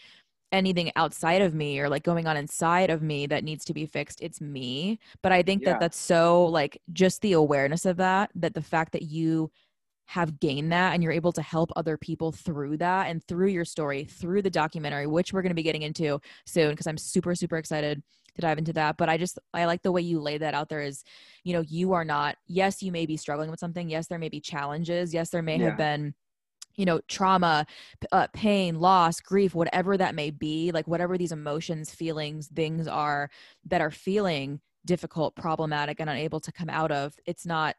[0.53, 3.87] anything outside of me or like going on inside of me that needs to be
[3.87, 5.71] fixed it's me but i think Yeah.
[5.71, 9.51] that that's so like just the awareness of that that the fact that you
[10.07, 13.65] have gained that and you're able to help other people through that and through your
[13.65, 17.35] story through the documentary which we're going to be getting into soon because i'm super
[17.35, 18.03] super excited
[18.35, 18.97] to dive into that.
[18.97, 21.05] But i just i like the way you lay that out there is
[21.45, 23.89] you know you are not yes you may be struggling with something.
[23.89, 25.13] Yes there may be challenges.
[25.13, 25.67] Yes there may Yeah.
[25.69, 26.15] have been
[26.77, 27.67] you know trauma
[28.13, 33.29] uh, pain loss grief whatever that may be like whatever these emotions feelings things are
[33.67, 37.77] that are feeling difficult problematic and unable to come out of it's not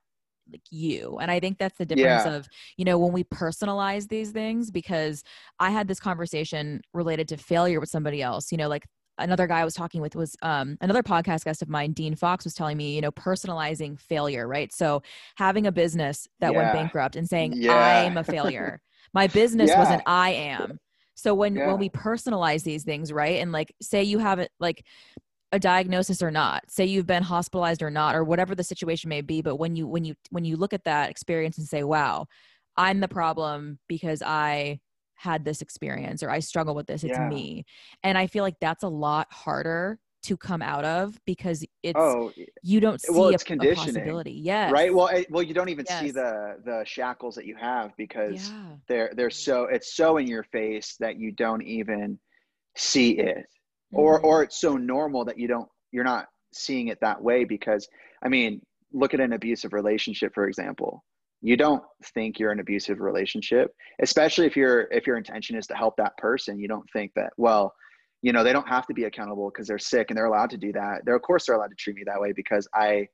[0.52, 2.36] like you and i think that's the difference Yeah.
[2.36, 5.24] of you know when we personalize these things because
[5.60, 8.86] i had this conversation related to failure with somebody else you know like
[9.20, 12.44] another guy i was talking with was um, another podcast guest of mine dean fox
[12.44, 15.02] was telling me you know personalizing failure right so
[15.36, 17.72] having a business that went bankrupt and saying Yeah.
[18.06, 18.82] i'm a failure
[19.14, 19.96] my business was Yeah.
[19.96, 20.80] an i am
[21.16, 21.68] so when Yeah.
[21.68, 24.84] when we personalize these things right and like say you haven't like
[25.54, 29.22] a diagnosis or not say you've been hospitalized or not or whatever the situation may
[29.22, 32.26] be but when you when you when you look at that experience and say wow
[32.76, 34.80] i'm the problem because i
[35.16, 37.30] had this experience or i struggle with this it's Yeah.
[37.30, 37.66] me.
[38.04, 42.32] And i feel like that's a lot harder to come out of because it's oh
[42.64, 44.32] you don't eh, see well, it's a conditioning, possibility.
[44.32, 44.72] Yes.
[44.72, 44.94] right?
[44.94, 48.70] Well it, well you don't even see the the shackles that you have because yeah.
[48.88, 52.18] they're they're so it's so in your face that you don't even
[52.76, 53.46] see it
[53.94, 54.24] or Mhm.
[54.24, 57.88] or it's so normal that you don't you're not seeing it that way because
[58.24, 61.04] i mean look at an abusive relationship for example.
[61.42, 65.76] You don't think you're an abusive relationship especially if your if your intention is to
[65.76, 66.60] help that person.
[66.60, 67.74] You don't think that well
[68.22, 70.58] you know they don't have to be accountable because they're sick and they're allowed to
[70.58, 71.02] do that.
[71.06, 73.08] They're of course they're allowed to treat me that way because i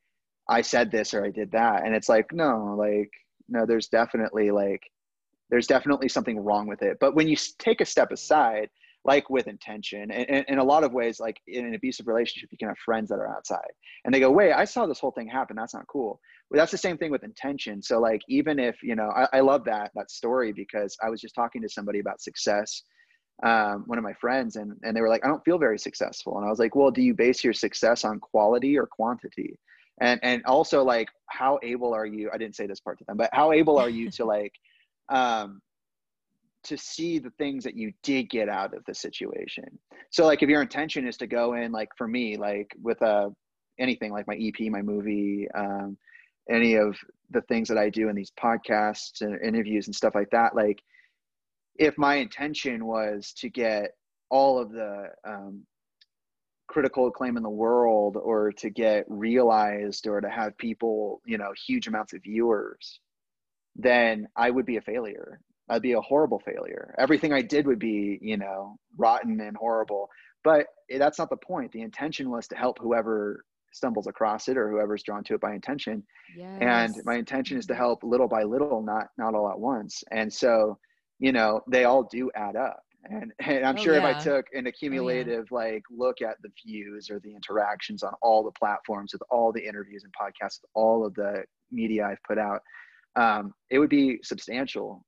[0.50, 1.86] i said this or i did that.
[1.86, 3.10] And it's like no like
[3.48, 4.84] no there's definitely like
[5.50, 6.98] there's definitely something wrong with it.
[7.00, 8.70] But when you take a step aside
[9.06, 12.58] like with intention and, in a lot of ways like in an abusive relationship you
[12.58, 13.72] can have friends that are outside
[14.04, 15.56] and they go wait i saw this whole thing happen.
[15.56, 16.20] That's not cool.
[16.52, 17.82] That's the same thing with intention.
[17.82, 21.22] So like even if you know I, I love that that story because i was
[21.22, 22.84] just talking to somebody about success
[23.42, 26.38] um, one of my friends and, and they were like i don't feel very successful.
[26.38, 29.58] And i was like well do you base your success on quality or quantity?
[30.02, 33.18] And and also like how able are you i didn't say this part to them
[33.18, 34.54] but how able are you to like
[35.10, 35.62] um
[36.64, 39.66] to see the things that you did get out of the situation
[40.12, 43.30] so like if your intention is to go in like for me like with a
[43.80, 45.98] anything like my ep my movie um
[46.50, 46.98] any of
[47.32, 50.80] the things that i do in these podcasts and interviews and stuff like that like
[51.80, 53.92] if my intention was to get
[54.30, 55.64] all of the um,
[56.68, 61.52] critical acclaim in the world or to get realized or to have people, you know,
[61.68, 63.00] huge amounts of viewers,
[63.76, 65.40] then I would be a failure.
[65.70, 66.96] I'd be a horrible failure.
[66.98, 70.10] Everything I did would be, you know, rotten and horrible.
[70.44, 71.72] But that's not the point.
[71.72, 75.54] The intention was to help whoever stumbles across it or whoever's drawn to it by
[75.54, 76.04] intention.
[76.36, 76.58] Yes.
[76.62, 77.82] And my intention is to mm-hmm.
[77.82, 80.04] help little by little, not not all at once.
[80.12, 80.78] And so,
[81.20, 84.10] you know, they all do add up and, and i'm oh, sure yeah.
[84.10, 85.72] if i took an accumulative oh, yeah.
[85.72, 89.66] like look at the views or the interactions on all the platforms with all the
[89.66, 92.62] interviews and podcasts all of the media i've put out
[93.16, 95.04] um, it would be substantial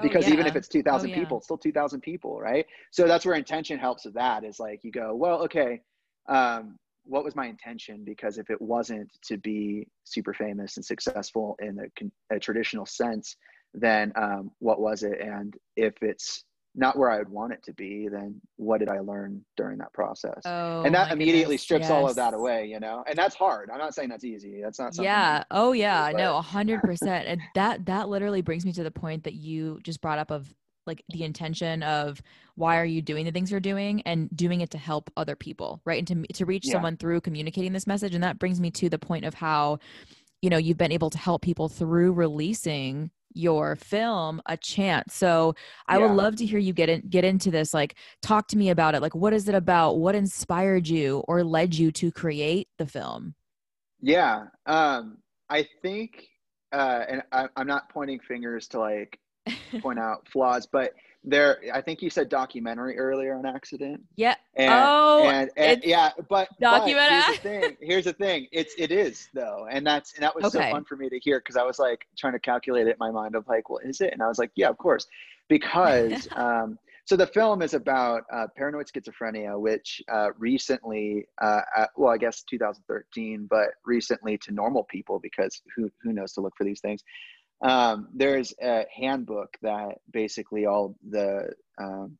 [0.00, 0.34] because oh, yeah.
[0.34, 2.66] even if it's 2000 people it's still 2000 people right?
[2.90, 5.82] So that's where intention helps with that is like you go well okay
[6.28, 8.04] um, what was my intention?
[8.04, 13.36] Because if it wasn't to be super famous and successful in a, a traditional sense
[13.74, 15.20] then um, what was it?
[15.20, 19.00] And if it's not where I would want it to be, then what did I
[19.00, 20.40] learn during that process?
[20.44, 21.62] Oh, and that immediately goodness.
[21.62, 21.90] strips yes.
[21.90, 23.04] all of that away, you know.
[23.06, 23.70] And that's hard.
[23.70, 24.60] I'm not saying that's easy.
[24.62, 25.04] That's not something.
[25.04, 25.44] Yeah.
[25.50, 26.10] Oh yeah.
[26.10, 27.28] Do, no, a hundred percent.
[27.28, 30.52] And that that literally brings me to the point that you just brought up of
[30.86, 32.20] like the intention of
[32.56, 35.80] why are you doing the things you're doing and doing it to help other people,
[35.84, 35.98] right?
[35.98, 36.72] And to to reach yeah.
[36.72, 38.14] someone through communicating this message.
[38.14, 39.78] And that brings me to the point of how
[40.40, 45.14] you know you've been able to help people through releasing your film a chance.
[45.14, 45.54] So
[45.86, 46.06] I yeah.
[46.06, 47.72] would love to hear you get in, get into this.
[47.74, 49.02] Like, talk to me about it.
[49.02, 49.98] Like, what is it about?
[49.98, 53.34] What inspired you or led you to create the film?
[54.00, 55.18] Yeah, um,
[55.48, 56.26] I think,
[56.72, 59.18] uh, and I, I'm not pointing fingers to like
[59.80, 60.92] point out flaws, but
[61.24, 66.10] there i think you said documentary earlier on accident yeah and, oh and, and yeah
[66.28, 66.96] but, documentary.
[66.98, 70.34] but here's the thing here's the thing it's it is though and that's and that
[70.34, 70.64] was okay.
[70.64, 72.96] so fun for me to hear because i was like trying to calculate it in
[72.98, 75.06] my mind of like well is it and i was like yeah of course
[75.48, 81.90] because um so the film is about uh, paranoid schizophrenia, which uh, recently, uh, at,
[81.96, 86.54] well, I guess 2013, but recently to normal people because who who knows to look
[86.56, 87.02] for these things
[87.62, 92.16] um, there's a handbook that basically all the um,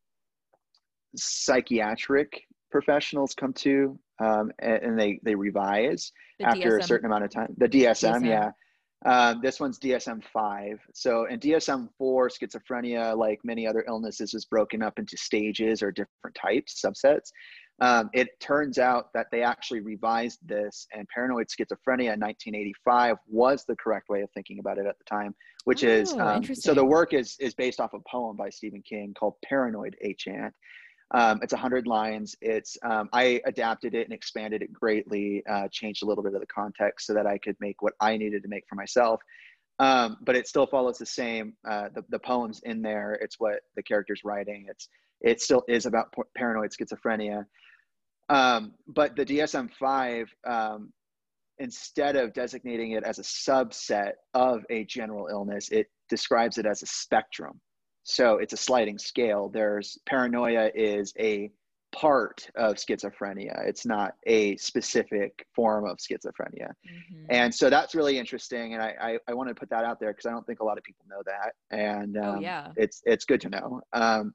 [1.16, 6.80] psychiatric professionals come to um, and, and, they they revise the after DSM.
[6.80, 7.54] a certain amount of time.
[7.58, 8.26] The DSM, DSM.
[8.26, 8.50] yeah.
[9.04, 10.78] Um, this one's DSM five.
[10.94, 15.90] So in DSM four, schizophrenia, like many other illnesses, is broken up into stages or
[15.90, 17.32] different types, subsets.
[17.82, 23.64] Um, it turns out that they actually revised this, and paranoid schizophrenia in 1985 was
[23.64, 26.74] the correct way of thinking about it at the time, which oh, is um, so
[26.74, 30.54] the work is is based off a poem by Stephen King called Paranoid A Chant.
[31.10, 32.36] Um, it's 100 lines.
[32.40, 36.40] It's um, I adapted it and expanded it greatly, uh, changed a little bit of
[36.40, 39.20] the context so that I could make what I needed to make for myself.
[39.80, 41.54] Um, but it still follows the same.
[41.68, 43.14] Uh, the the poems in there.
[43.14, 44.66] It's what the character's writing.
[44.68, 44.88] It's
[45.20, 47.44] it still is about paranoid schizophrenia.
[48.32, 50.92] Um, but the DSM 5, um,
[51.58, 56.82] instead of designating it as a subset of a general illness, it describes it as
[56.82, 57.60] a spectrum.
[58.04, 59.50] So it's a sliding scale.
[59.50, 61.50] There's paranoia is a
[61.94, 63.68] part of schizophrenia.
[63.68, 66.70] It's not a specific form of schizophrenia.
[66.70, 67.26] Mm-hmm.
[67.28, 68.72] And so that's really interesting.
[68.72, 70.64] And I, I, I want to put that out there because I don't think a
[70.64, 71.52] lot of people know that.
[71.70, 72.68] And oh, um, oh, yeah.
[72.76, 73.82] it's, it's good to know.
[73.92, 74.32] Um,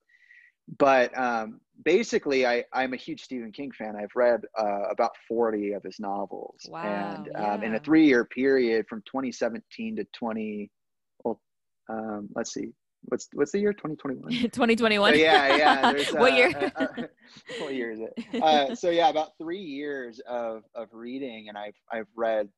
[0.77, 3.95] but um, basically, I, I'm a huge Stephen King fan.
[3.95, 6.65] I've read uh, about 40 of his novels.
[6.69, 7.53] Wow, and yeah.
[7.53, 10.71] um, in a three year period from 2017 to 20,
[11.23, 11.41] well,
[11.89, 12.71] um, let's see,
[13.03, 13.73] what's what's the year?
[13.73, 16.51] 2021 2021 so yeah yeah uh, what year?
[16.55, 17.03] uh, uh,
[17.59, 18.43] what year is it?
[18.43, 22.49] Uh, so yeah about three years of of reading and i've i've read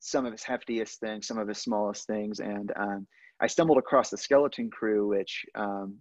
[0.00, 3.06] some of his heftiest things some of his smallest things and um,
[3.40, 5.96] i stumbled across the skeleton crew which um,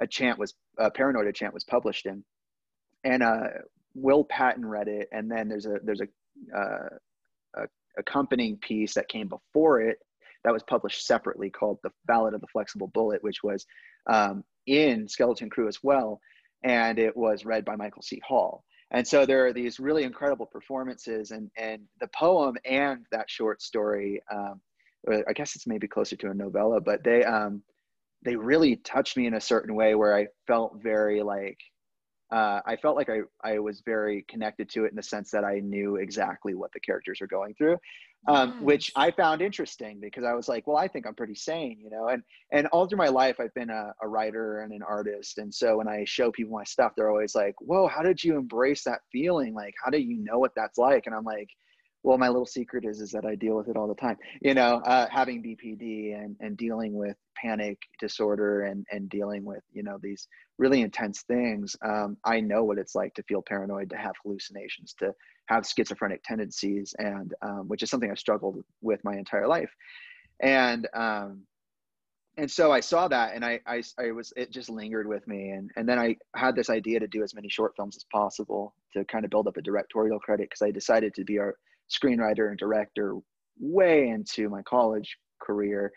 [0.00, 2.24] a chant was a paranoid a chant was published in.
[3.04, 3.48] And uh,
[3.94, 6.88] will patton read it and then there's a there's a, uh,
[7.56, 7.66] a
[7.98, 9.98] accompanying piece that came before it
[10.42, 13.64] that was published separately called the ballad of the flexible bullet which was
[14.10, 16.20] um, in skeleton crew as well
[16.64, 18.20] and it was read by michael c.
[18.26, 18.64] Hall.
[18.90, 23.62] And so there are these really incredible performances and and the poem and that short
[23.62, 24.60] story um,
[25.28, 27.62] i guess it's maybe closer to a novella but they um,
[28.24, 31.58] they really touched me in a certain way where I felt very like
[32.32, 35.44] uh, I felt like I, I was very connected to it in the sense that
[35.44, 37.76] I knew exactly what the characters are going through,
[38.26, 38.60] um, yes.
[38.60, 41.90] which I found interesting because I was like, well, I think I'm pretty sane, you
[41.90, 45.38] know, and, and all through my life, I've been a, a writer and an artist.
[45.38, 48.36] And so when I show people my stuff, they're always like, whoa, how did you
[48.36, 49.54] embrace that feeling?
[49.54, 51.04] Like, how do you know what that's like?
[51.06, 51.50] And I'm like,
[52.04, 54.18] well, my little secret is is that I deal with it all the time.
[54.42, 59.62] You know, uh, having BPD and and dealing with panic disorder and and dealing with
[59.72, 60.28] you know these
[60.58, 61.74] really intense things.
[61.82, 65.12] Um, I know what it's like to feel paranoid, to have hallucinations, to
[65.46, 69.70] have schizophrenic tendencies, and um, which is something I've struggled with my entire life.
[70.40, 71.44] And um,
[72.36, 75.50] and so I saw that and I, I, I was, it just lingered with me.
[75.50, 78.74] And, and then I had this idea to do as many short films as possible
[78.92, 81.52] to kind of build up a directorial credit because I decided to be a
[81.90, 83.16] screenwriter and director
[83.58, 85.92] way into my college career.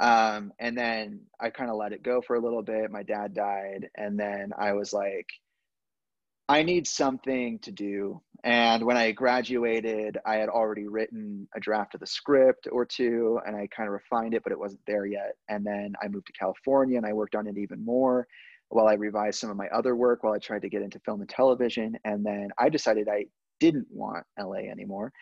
[0.00, 2.90] Um, and then I kind of let it go for a little bit.
[2.90, 3.88] My dad died.
[3.96, 5.26] And then I was like,
[6.48, 8.20] I need something to do.
[8.42, 13.40] And when I graduated, I had already written a draft of the script or two,
[13.46, 15.36] and I kind of refined it, but it wasn't there yet.
[15.48, 18.26] And then I moved to California and I worked on it even more
[18.68, 21.20] while I revised some of my other work while I tried to get into film
[21.20, 21.96] and television.
[22.04, 23.26] And then I decided I
[23.60, 25.12] didn't want LA anymore.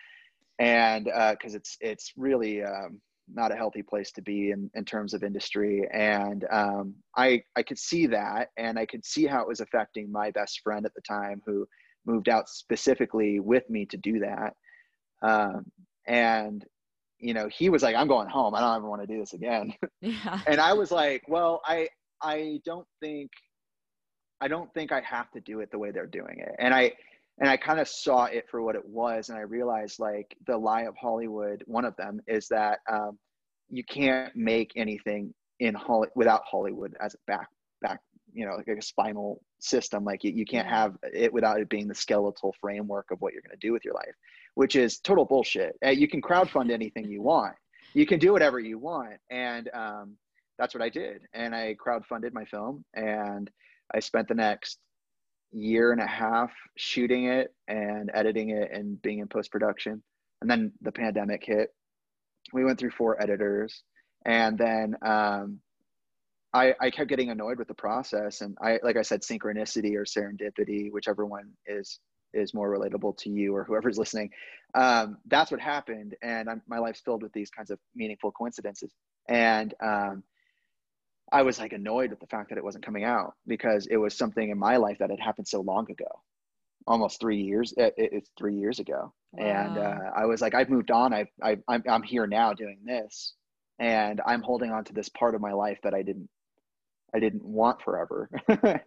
[0.59, 3.01] And because uh, it's it's really um,
[3.35, 5.87] not a healthy place to be in, in terms of industry.
[5.93, 8.49] And um, I, I could see that.
[8.57, 11.67] And I could see how it was affecting my best friend at the time who
[12.07, 14.55] moved out specifically with me to do that.
[15.23, 15.67] Um,
[16.07, 16.65] and,
[17.19, 18.55] you know, he was like, I'm going home.
[18.55, 19.75] I don't ever want to do this again.
[20.01, 20.41] Yeah.
[20.49, 21.89] and I was like, well, I,
[22.21, 23.31] I don't think,
[24.41, 26.51] I don't think I have to do it the way they're doing it.
[26.59, 26.93] And I,
[27.43, 30.57] and I kind of saw it for what it was, and I realized like the
[30.57, 31.65] lie of Hollywood.
[31.67, 33.19] One of them is that um,
[33.69, 37.49] you can't make anything in Holly without Hollywood as a back
[37.83, 37.99] back
[38.33, 40.05] you know like a spinal system.
[40.05, 43.43] Like you, you can't have it without it being the skeletal framework of what you're
[43.43, 44.15] going to do with your life,
[44.55, 45.77] which is total bullshit.
[45.85, 47.57] Uh, you can crowdfund anything you want.
[47.93, 50.17] You can do whatever you want, and um,
[50.61, 51.23] that's what I did.
[51.35, 53.51] And I crowdfunded my film, and
[53.93, 54.79] I spent the next
[55.53, 60.03] year and a half shooting it and editing it and being in post production.
[60.41, 61.71] And then the pandemic hit.
[62.53, 63.83] We went through four editors,
[64.27, 65.61] and then um,
[66.53, 68.41] I, I kept getting annoyed with the process.
[68.41, 72.01] And I, like I said, synchronicity or serendipity, whichever one is
[72.35, 74.31] is more relatable to you or whoever's listening.
[74.75, 78.93] Um, that's what happened, and I'm, my life's filled with these kinds of meaningful coincidences.
[79.29, 80.25] And um,
[81.33, 84.17] I was like annoyed with the fact that it wasn't coming out because it was
[84.17, 86.21] something in my life that had happened so long ago,
[86.87, 87.73] almost three years.
[87.79, 89.45] It, it's three years ago, wow.
[89.45, 91.15] and uh, I was like, I've moved on.
[91.15, 93.33] I, I, I'm, I'm here now doing this,
[93.79, 96.29] and I'm holding on to this part of my life that I didn't,
[97.15, 98.29] I didn't want forever.
[98.49, 98.79] yeah.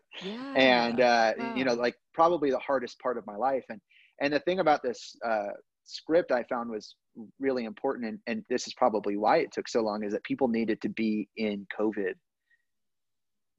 [0.55, 1.55] And uh, wow.
[1.55, 3.65] you know, like probably the hardest part of my life.
[3.69, 3.81] And
[4.21, 5.47] and the thing about this uh,
[5.83, 6.93] script I found was
[7.39, 10.47] really important, and, and this is probably why it took so long, is that people
[10.47, 12.13] needed to be in COVID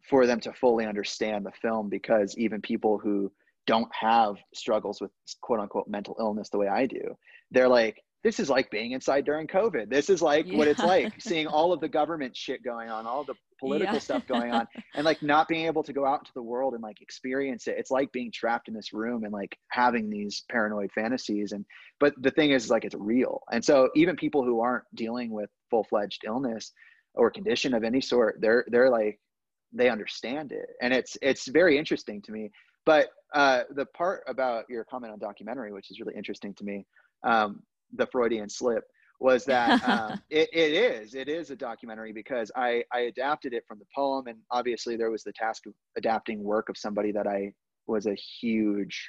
[0.09, 3.31] for them to fully understand the film because even people who
[3.67, 7.17] don't have struggles with quote unquote mental illness the way I do,
[7.51, 9.89] they're like, this is like being inside during COVID.
[9.89, 10.59] This is like yeah.
[10.59, 14.01] what it's like seeing all of the government shit going on, all the political yeah.
[14.01, 16.83] stuff going on, and like not being able to go out into the world and
[16.83, 17.77] like experience it.
[17.79, 21.53] It's like being trapped in this room and like having these paranoid fantasies.
[21.53, 21.65] And
[22.01, 23.43] but the thing is, is like it's real.
[23.53, 26.73] And so even people who aren't dealing with full fledged illness
[27.15, 29.21] or condition of any sort, they're they're like
[29.73, 30.69] they understand it.
[30.81, 32.51] And it's it's very interesting to me.
[32.85, 36.87] But uh, the part about your comment on documentary which is really interesting to me
[37.25, 37.62] um,
[37.95, 38.85] the freudian slip
[39.19, 43.64] was that um, it, it is it is a documentary because I, I adapted it
[43.67, 44.27] from the poem.
[44.27, 47.53] And obviously there was the task of adapting work of somebody that i
[47.87, 49.09] was a huge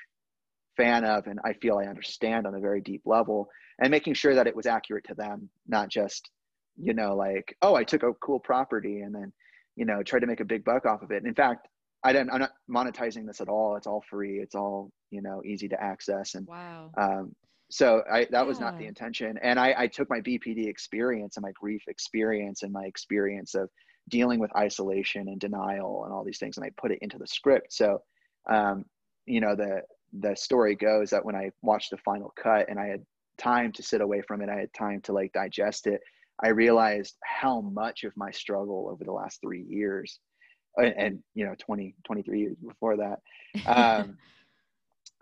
[0.76, 3.50] fan of and i feel i understand on a very deep level
[3.82, 6.30] and making sure that it was accurate to them not just
[6.78, 9.34] you know like oh i took a cool property and then
[9.78, 11.18] you know, try to make a big buck off of it.
[11.18, 11.68] And in fact,
[12.04, 13.78] I don't, I'm not monetizing this at all.
[13.78, 14.40] It's all free.
[14.40, 16.36] It's all, you know, easy to access.
[16.36, 16.92] And, wow.
[16.98, 17.36] Um,
[17.70, 18.42] so I, that yeah.
[18.42, 19.38] was not the intention.
[19.42, 23.70] And I, I took my BPD experience and my grief experience and my experience of
[24.10, 26.58] dealing with isolation and denial and all these things.
[26.58, 27.72] And I put it into the script.
[27.72, 28.02] So,
[28.50, 28.84] um,
[29.26, 29.82] you know, the,
[30.20, 33.06] the story goes that when I watched the final cut and I had
[33.38, 36.02] time to sit away from it, I had time to like digest it.
[36.44, 40.20] I realized how much of my struggle over the last three years
[40.78, 43.20] and, and you know 20 23 years before that
[43.66, 44.18] um,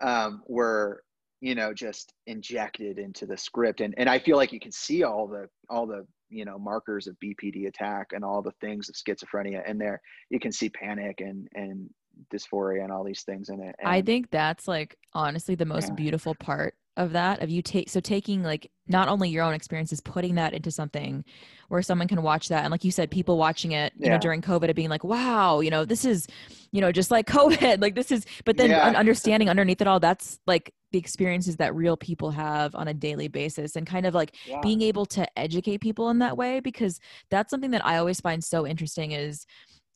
[0.00, 1.02] um, were
[1.40, 3.80] you know just injected into the script.
[3.80, 7.06] And and I feel like you can see all the all the you know markers
[7.06, 10.00] of BPD attack and all the things of schizophrenia in there.
[10.30, 11.88] You can see panic and and
[12.32, 13.74] dysphoria and all these things in it.
[13.78, 15.94] And, I think that's like honestly the most yeah.
[15.94, 20.00] beautiful part of that of you take so taking like not only your own experiences
[20.00, 21.24] putting that into something
[21.68, 24.12] where someone can watch that and like you said people watching it you yeah.
[24.12, 26.26] know during covid of being like wow you know this is
[26.72, 28.88] you know just like covid like this is but then yeah.
[28.88, 33.28] understanding underneath it all that's like the experiences that real people have on a daily
[33.28, 34.60] basis and kind of like yeah.
[34.62, 36.98] being able to educate people in that way because
[37.30, 39.44] that's something that i always find so interesting is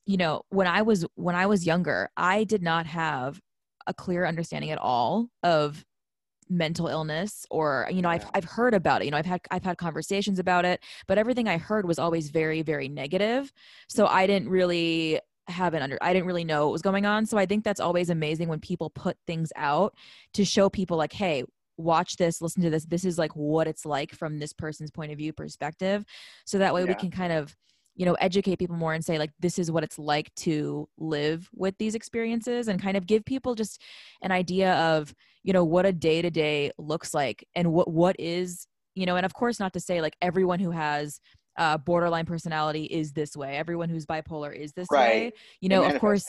[0.04, 3.40] you know when i was when i was younger i did not have
[3.86, 5.84] a clear understanding at all of
[6.50, 9.64] mental illness or you know I've I've heard about it you know I've had I've
[9.64, 13.52] had conversations about it but everything I heard was always very very negative
[13.88, 17.24] so I didn't really have an under I didn't really know what was going on
[17.24, 19.94] so I think that's always amazing when people put things out
[20.34, 21.44] to show people like hey
[21.76, 25.12] watch this listen to this this is like what it's like from this person's point
[25.12, 26.04] of view perspective
[26.44, 26.88] so that way yeah.
[26.88, 27.56] we can kind of
[28.00, 31.50] you know educate people more and say like this is what it's like to live
[31.54, 33.82] with these experiences and kind of give people just
[34.22, 38.16] an idea of you know what a day to day looks like and what what
[38.18, 41.20] is you know and of course not to say like everyone who has
[41.58, 43.56] uh, borderline personality is this way.
[43.56, 45.08] Everyone who's bipolar is this right.
[45.08, 45.32] way.
[45.60, 46.24] You know, of course,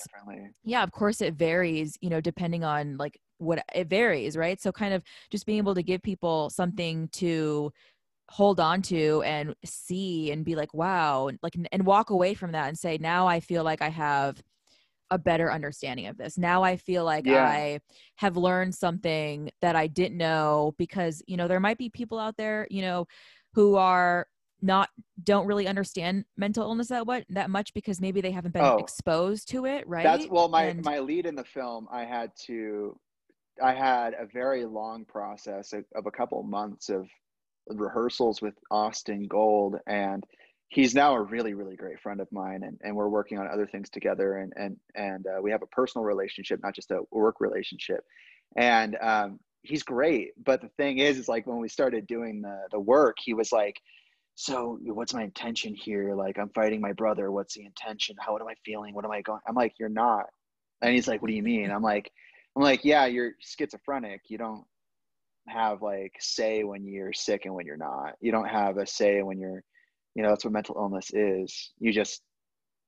[0.66, 4.60] yeah, of course it varies, you know, depending on like what it varies, right?
[4.60, 7.72] So kind of just being able to give people something to
[8.32, 12.70] hold on to and see and be like wow like and walk away from that
[12.70, 14.42] and say now i feel like i have
[15.12, 16.38] a better understanding of this.
[16.38, 17.46] Now i feel like yeah.
[17.46, 17.80] i
[18.16, 22.38] have learned something that i didn't know because you know there might be people out
[22.38, 23.06] there you know
[23.54, 24.26] who are
[24.62, 24.90] not
[25.24, 28.78] don't really understand mental illness that what that much because maybe they haven't been oh,
[28.78, 30.04] exposed to it right?
[30.04, 32.98] that's well my and, my lead in the film i had to
[33.62, 37.10] i had a very long process of, of a couple months of
[37.80, 40.24] rehearsals with Austin Gold, and
[40.70, 43.68] he's now a really really great friend of mine, and, and we're working on other
[43.68, 47.40] things together, and and and uh, we have a personal relationship, not just a work
[47.40, 48.04] relationship,
[48.56, 50.32] and um, he's great.
[50.44, 53.52] But the thing is, is like when we started doing the the work, he was
[53.52, 53.80] like.
[54.36, 56.16] So what's my intention here?
[56.16, 57.32] Like I'm fighting my brother.
[57.32, 58.16] What's the intention?
[58.18, 58.96] How what am I feeling?
[58.96, 59.42] What am I going?
[59.46, 60.28] I'm like, you're not.
[60.82, 61.70] And he's like, what do you mean?
[61.70, 62.12] I'm like,
[62.56, 64.22] I'm like, yeah, you're schizophrenic.
[64.30, 64.66] You don't
[65.48, 68.14] have like say when you're sick and when you're not.
[68.20, 69.64] You don't have a say when you're,
[70.16, 71.72] you know, that's what mental illness is.
[71.80, 72.22] You just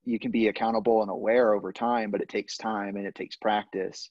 [0.05, 3.35] you can be accountable and aware over time, but it takes time and it takes
[3.37, 4.09] practice,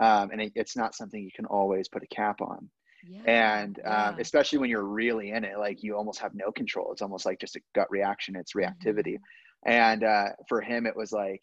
[0.00, 2.68] um, and it, it's not something you can always put a cap on.
[3.08, 4.16] Yeah, and um, yeah.
[4.18, 6.92] especially when you're really in it, like you almost have no control.
[6.92, 8.34] It's almost like just a gut reaction.
[8.36, 9.14] It's reactivity.
[9.14, 9.70] Mm-hmm.
[9.70, 11.40] And uh, for him, it was like,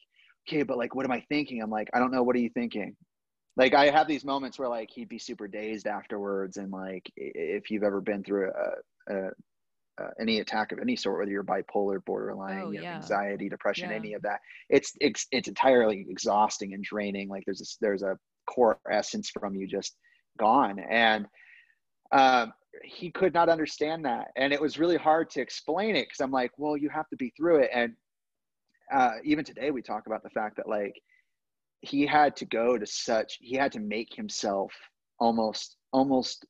[0.47, 1.61] okay, but like, what am I thinking?
[1.61, 2.23] I'm like, I don't know.
[2.23, 2.95] What are you thinking?
[3.57, 7.71] Like I have these moments where like he'd be super dazed afterwards, and like if
[7.71, 9.29] you've ever been through a, a,
[9.99, 13.89] a any attack of any sort, whether you're bipolar, borderline, oh, you know, anxiety, depression,
[13.89, 13.95] yeah.
[13.95, 17.29] any of that, it's it's it's entirely exhausting and draining.
[17.29, 19.95] Like there's a, there's a core essence from you just
[20.37, 21.25] gone, and
[22.11, 22.51] um,
[22.83, 26.31] he could not understand that, and it was really hard to explain it because I'm
[26.31, 27.93] like, well, you have to be through it, and
[28.93, 31.01] uh, even today we talk about the fact that like
[31.85, 34.71] he had to go to such he had to make himself
[35.19, 36.45] almost almost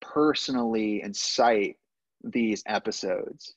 [0.00, 1.76] personally incite
[2.22, 3.54] these episodes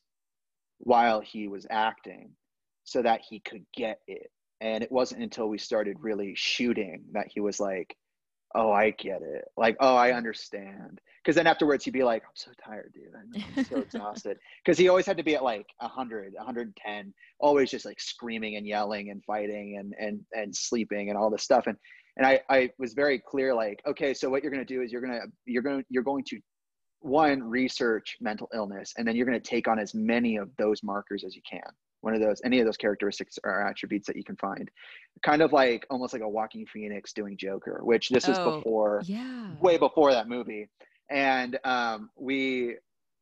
[0.79, 2.31] while he was acting
[2.83, 4.31] so that he could get it.
[4.61, 7.95] And it wasn't until we started really shooting that he was like
[8.55, 9.45] oh i get it.
[9.57, 10.99] Like oh i understand.
[11.23, 13.55] Because then afterwards he'd be like i'm so tired dude.
[13.57, 14.37] I'm so exhausted.
[14.63, 18.65] Because he always had to be at like 100 110 always just like screaming and
[18.65, 21.67] yelling and fighting and and and sleeping and all this stuff.
[21.67, 21.77] And
[22.17, 24.91] and i i was very clear like okay so what you're going to do is
[24.91, 26.39] you're to you're to you're going to
[26.99, 30.81] one research mental illness and then you're going to take on as many of those
[30.83, 31.61] markers as you can
[32.07, 34.71] one of those any of those characteristics or attributes that you can find
[35.23, 39.01] kind of like almost like a Joaquin Phoenix doing joker which this is oh, before
[39.03, 40.69] yeah way before that movie
[41.09, 42.75] and um, we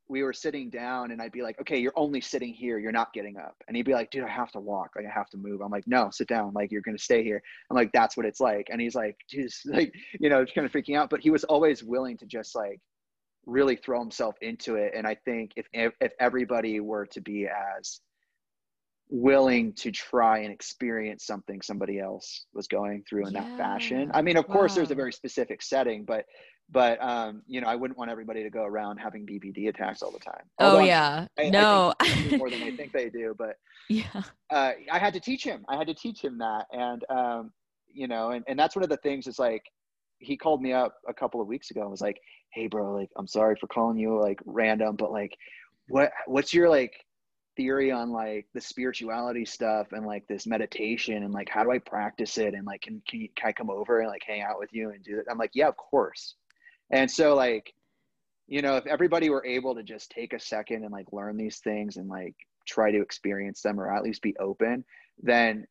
[0.08, 2.78] we were sitting down and I'd be like, okay, you're only sitting here.
[2.78, 3.56] You're not getting up.
[3.66, 4.90] And he'd be like, dude, I have to walk.
[4.94, 5.60] Like I have to move.
[5.60, 6.52] I'm like, no, sit down.
[6.54, 7.42] Like you're to stay here.
[7.70, 8.68] I'm like, that's what it's like.
[8.70, 11.82] And he's like, just like, you know, kind of freaking out, but he was always
[11.82, 12.80] willing to just like
[13.46, 14.92] really throw himself into it.
[14.94, 18.00] And I think if, if everybody were to be as
[19.08, 23.42] willing to try and experience something somebody else was going through in yeah.
[23.42, 24.10] that fashion.
[24.14, 24.54] I mean, of wow.
[24.54, 26.24] course there's a very specific setting, but
[26.70, 30.10] but um, you know, I wouldn't want everybody to go around having BPD attacks all
[30.10, 30.42] the time.
[30.58, 33.34] Oh, Although oh yeah, I, no, I more than they think they do.
[33.38, 33.56] But
[33.88, 35.64] yeah, uh, I had to teach him.
[35.68, 37.52] I had to teach him that, and um,
[37.92, 39.28] you know, and and that's one of the things.
[39.28, 39.62] Is like
[40.18, 42.20] he called me up a couple of weeks ago and was like,
[42.52, 45.36] "Hey, bro, like I'm sorry for calling you like random, but like,
[45.86, 46.94] what what's your like
[47.56, 51.78] theory on like the spirituality stuff and like this meditation and like how do I
[51.78, 54.58] practice it and like can can, you, can I come over and like hang out
[54.58, 56.34] with you and do it?" I'm like, "Yeah, of course."
[56.90, 57.72] And so like
[58.48, 61.58] you know, if everybody were able to just take a second and like learn these
[61.58, 62.34] things and like
[62.66, 64.84] try to experience them or at least be open,
[65.22, 65.66] then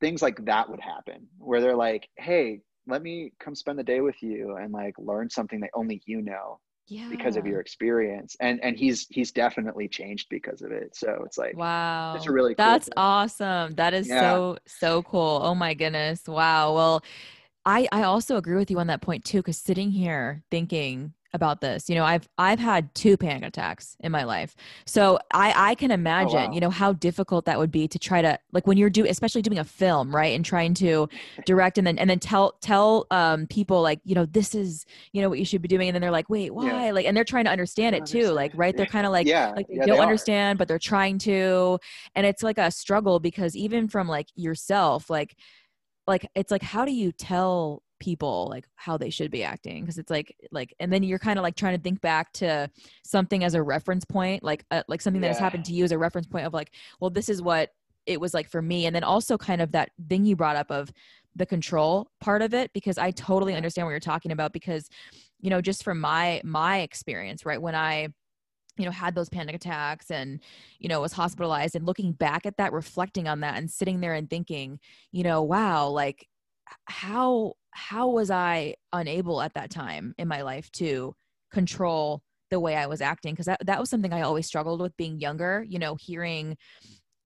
[0.00, 4.00] things like that would happen where they're like, hey, let me come spend the day
[4.00, 6.58] with you and like learn something that only you know
[6.88, 7.08] yeah.
[7.10, 11.36] because of your experience and and he's he's definitely changed because of it so it's
[11.36, 12.94] like wow it's a really cool that's thing.
[12.96, 14.20] awesome that is yeah.
[14.20, 17.02] so so cool oh my goodness wow well
[17.64, 21.60] i i also agree with you on that point too because sitting here thinking about
[21.60, 21.88] this.
[21.88, 24.56] You know, I've I've had two panic attacks in my life.
[24.86, 26.52] So I I can imagine, oh, wow.
[26.52, 29.42] you know, how difficult that would be to try to like when you're do especially
[29.42, 30.34] doing a film, right?
[30.34, 31.08] And trying to
[31.44, 35.22] direct and then and then tell tell um people like, you know, this is, you
[35.22, 36.92] know, what you should be doing and then they're like, "Wait, why?" Yeah.
[36.92, 38.76] Like and they're trying to understand it too, like right?
[38.76, 39.52] They're kind of like yeah.
[39.54, 41.78] like they yeah, don't they understand, but they're trying to.
[42.14, 45.36] And it's like a struggle because even from like yourself, like
[46.06, 49.98] like it's like how do you tell people like how they should be acting because
[49.98, 52.70] it's like like and then you're kind of like trying to think back to
[53.04, 55.28] something as a reference point like uh, like something yeah.
[55.28, 57.70] that has happened to you as a reference point of like well this is what
[58.04, 60.70] it was like for me and then also kind of that thing you brought up
[60.70, 60.92] of
[61.34, 64.88] the control part of it because I totally understand what you're talking about because
[65.40, 68.08] you know just from my my experience right when I
[68.78, 70.40] you know had those panic attacks and
[70.78, 74.14] you know was hospitalized and looking back at that reflecting on that and sitting there
[74.14, 74.78] and thinking
[75.12, 76.26] you know wow like
[76.86, 81.14] how how was I unable at that time in my life to
[81.52, 83.34] control the way I was acting?
[83.34, 86.56] Because that, that was something I always struggled with being younger, you know, hearing,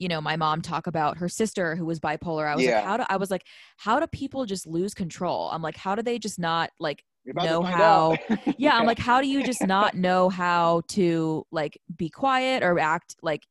[0.00, 2.48] you know, my mom talk about her sister who was bipolar.
[2.48, 2.76] I was yeah.
[2.76, 3.44] like, how do I was like,
[3.76, 5.48] how do people just lose control?
[5.52, 9.20] I'm like, how do they just not like know how yeah, yeah, I'm like, how
[9.20, 13.44] do you just not know how to like be quiet or act like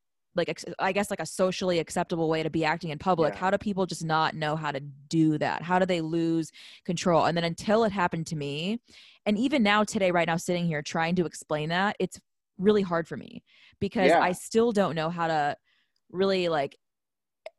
[0.47, 3.39] like i guess like a socially acceptable way to be acting in public yeah.
[3.39, 4.79] how do people just not know how to
[5.09, 6.51] do that how do they lose
[6.85, 8.79] control and then until it happened to me
[9.25, 12.19] and even now today right now sitting here trying to explain that it's
[12.57, 13.43] really hard for me
[13.79, 14.21] because yeah.
[14.21, 15.55] i still don't know how to
[16.11, 16.75] really like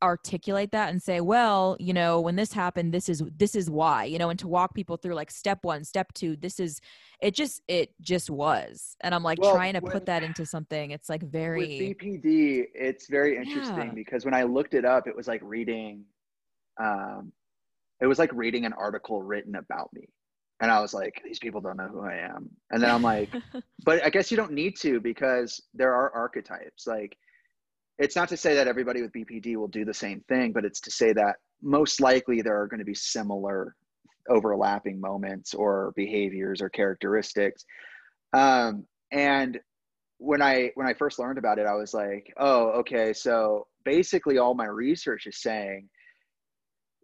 [0.02, 4.04] articulate that and say well you know when this happened this is this is why
[4.04, 6.80] you know and to walk people through like step one step two this is
[7.20, 8.96] it just it just was.
[9.02, 12.64] And i'm like well, trying to put that into something it's like very with bpd
[12.74, 13.94] it's very interesting yeah.
[13.94, 16.04] because when i looked it up it was like reading
[16.80, 17.32] um
[18.00, 20.08] it was like reading an article written about me.
[20.60, 22.48] And i was like these people don't know who i am.
[22.70, 23.30] And then i'm like
[23.84, 26.86] but i guess you don't need to because there are archetypes.
[26.86, 27.16] Like
[28.00, 30.80] it's not to say that everybody with BPD will do the same thing, but it's
[30.80, 33.76] to say that most likely there are going to be similar
[34.30, 37.64] overlapping moments or behaviors or characteristics.
[38.32, 39.60] Um, and
[40.16, 43.12] when I when I first learned about it, I was like, oh, okay.
[43.12, 45.86] So basically, all my research is saying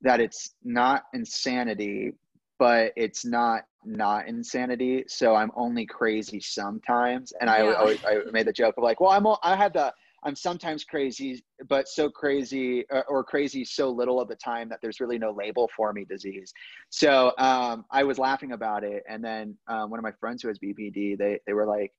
[0.01, 2.13] that it's not insanity,
[2.59, 5.05] but it's not not insanity.
[5.09, 7.35] So I'm only crazy sometimes.
[7.39, 9.93] And I always I made the joke of like, well, I'm I had the
[10.27, 14.81] I'm sometimes crazy, but so crazy uh, or crazy so little of the time that
[14.83, 16.53] there's really no label for me disease.
[16.91, 19.05] So um, I was laughing about it.
[19.09, 21.93] And then um, one of my friends who has BPD, they, they were like,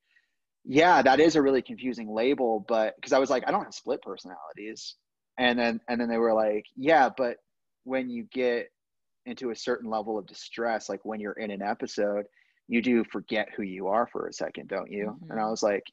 [0.66, 3.74] yeah, that is a really confusing label, but because I was like, I don't have
[3.74, 4.96] split personalities.
[5.40, 7.38] And then, and then they were like, yeah, but
[7.86, 8.68] when you get
[9.26, 12.26] into a certain level of distress, like when you're in an episode,
[12.68, 15.06] you do forget who you are for a second, don't you?
[15.06, 15.32] Mm-hmm.
[15.32, 15.86] And I was like,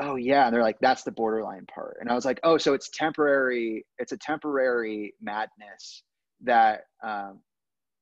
[0.00, 0.46] oh yeah.
[0.46, 1.98] And they're like that's the borderline part.
[2.00, 6.02] And i was like oh so it's temporary it's a temporary madness
[6.42, 7.40] that um,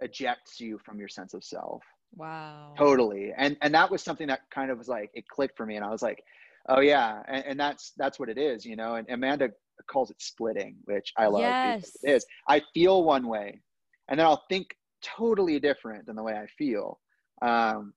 [0.00, 1.82] ejects you from your sense of self.
[2.16, 2.74] Wow.
[2.76, 3.32] Totally.
[3.36, 5.76] And and that was something that kind of was like it clicked for me.
[5.76, 6.22] And i was like
[6.68, 7.22] oh yeah.
[7.28, 8.96] And, and that's that's what it is you know?
[8.96, 9.50] And amanda
[9.90, 11.96] calls it splitting which i love yes.
[12.02, 12.26] it is.
[12.48, 13.60] I feel one way
[14.08, 17.00] and then i'll think totally different than the way i feel.
[17.42, 17.94] Um,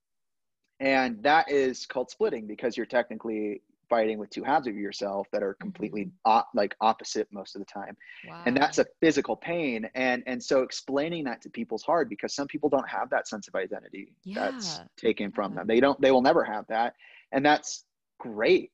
[0.80, 3.62] and that is called splitting because you're technically
[3.94, 6.58] fighting with two halves of yourself that are completely mm-hmm.
[6.58, 7.96] like opposite most of the time
[8.28, 8.42] wow.
[8.48, 12.48] and that's a physical pain and and so explaining that to people's hard because some
[12.48, 14.50] people don't have that sense of identity yeah.
[14.50, 15.60] that's taken from yeah.
[15.60, 16.96] them they don't they will never have that
[17.34, 17.86] and that's
[18.20, 18.72] great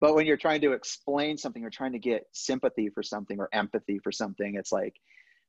[0.00, 3.50] but when you're trying to explain something or trying to get sympathy for something or
[3.52, 4.94] empathy for something it's like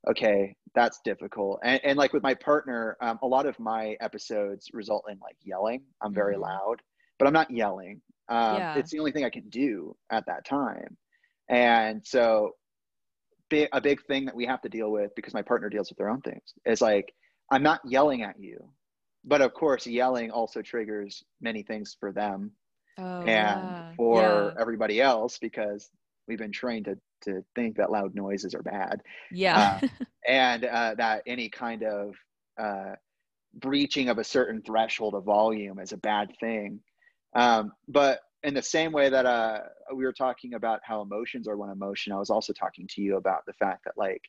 [0.06, 4.68] okay that's difficult and, and like with my partner um, a lot of my episodes
[4.74, 6.42] result in like yelling i'm very mm-hmm.
[6.42, 6.76] loud
[7.18, 8.74] but i'm not yelling um, yeah.
[8.76, 10.96] It's the only thing I can do at that time.
[11.48, 12.52] And so,
[13.50, 15.98] big, a big thing that we have to deal with because my partner deals with
[15.98, 17.12] their own things is like,
[17.50, 18.58] I'm not yelling at you.
[19.24, 22.52] But of course, yelling also triggers many things for them
[22.98, 23.92] oh, and yeah.
[23.96, 24.50] for yeah.
[24.60, 25.90] everybody else because
[26.28, 29.02] we've been trained to, to think that loud noises are bad.
[29.30, 29.80] Yeah.
[29.82, 29.88] uh,
[30.28, 32.14] and uh, that any kind of
[32.60, 32.94] uh,
[33.54, 36.80] breaching of a certain threshold of volume is a bad thing
[37.34, 39.60] Um, but in the same way that uh,
[39.94, 43.16] we were talking about how emotions are one emotion, I was also talking to you
[43.16, 44.22] about the fact that like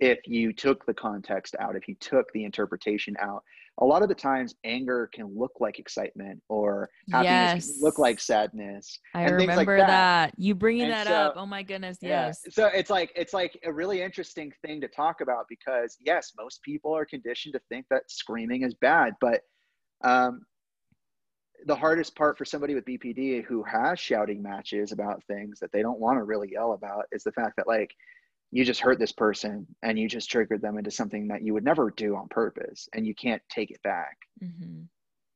[0.00, 3.42] if you took the context out, if you took the interpretation out,
[3.78, 7.72] a lot of the times anger can look like excitement or happiness Yes.
[7.72, 8.98] can look like sadness.
[9.14, 9.86] I things like remember that.
[9.86, 10.34] that.
[10.36, 11.34] You bringing And that so- up.
[11.36, 11.98] Oh my goodness.
[12.02, 12.42] Yes.
[12.50, 16.62] So it's like it's like a really interesting thing to talk about because yes, most
[16.62, 19.42] people are conditioned to think that screaming is bad, but
[20.02, 20.42] um,
[21.66, 25.82] the hardest part for somebody with BPD who has shouting matches about things that they
[25.82, 27.94] don't want to really yell about is the fact that like
[28.50, 31.64] you just hurt this person and you just triggered them into something that you would
[31.64, 34.16] never do on purpose and you can't take it back.
[34.42, 34.86] Mhm.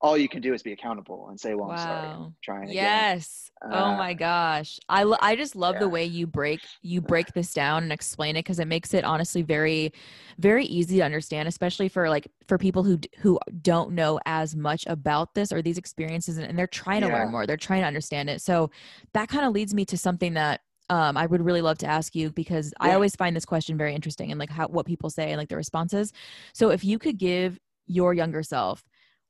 [0.04, 2.08] All you can do is be accountable and say, "Well, I'm sorry.
[2.08, 3.50] I'm trying again." Yes.
[3.72, 4.78] oh Uh, my gosh.
[4.88, 8.36] I lo- I just love the way you break you break this down and explain
[8.36, 9.92] it because it makes it honestly very
[10.38, 14.84] very easy to understand especially for like for people who who don't know as much
[14.86, 17.14] about this or these experiences and, and they're trying to Yeah.
[17.14, 17.46] learn more.
[17.46, 18.42] They're trying to understand it.
[18.42, 18.70] So
[19.14, 22.14] that kind of leads me to something that um, I would really love to ask
[22.14, 25.30] you because I always find this question very interesting and like how what people say
[25.30, 26.12] and like the responses.
[26.52, 28.84] So if you could give your younger self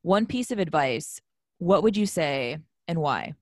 [0.05, 1.19] one piece of advice,
[1.59, 3.33] what would you say and why?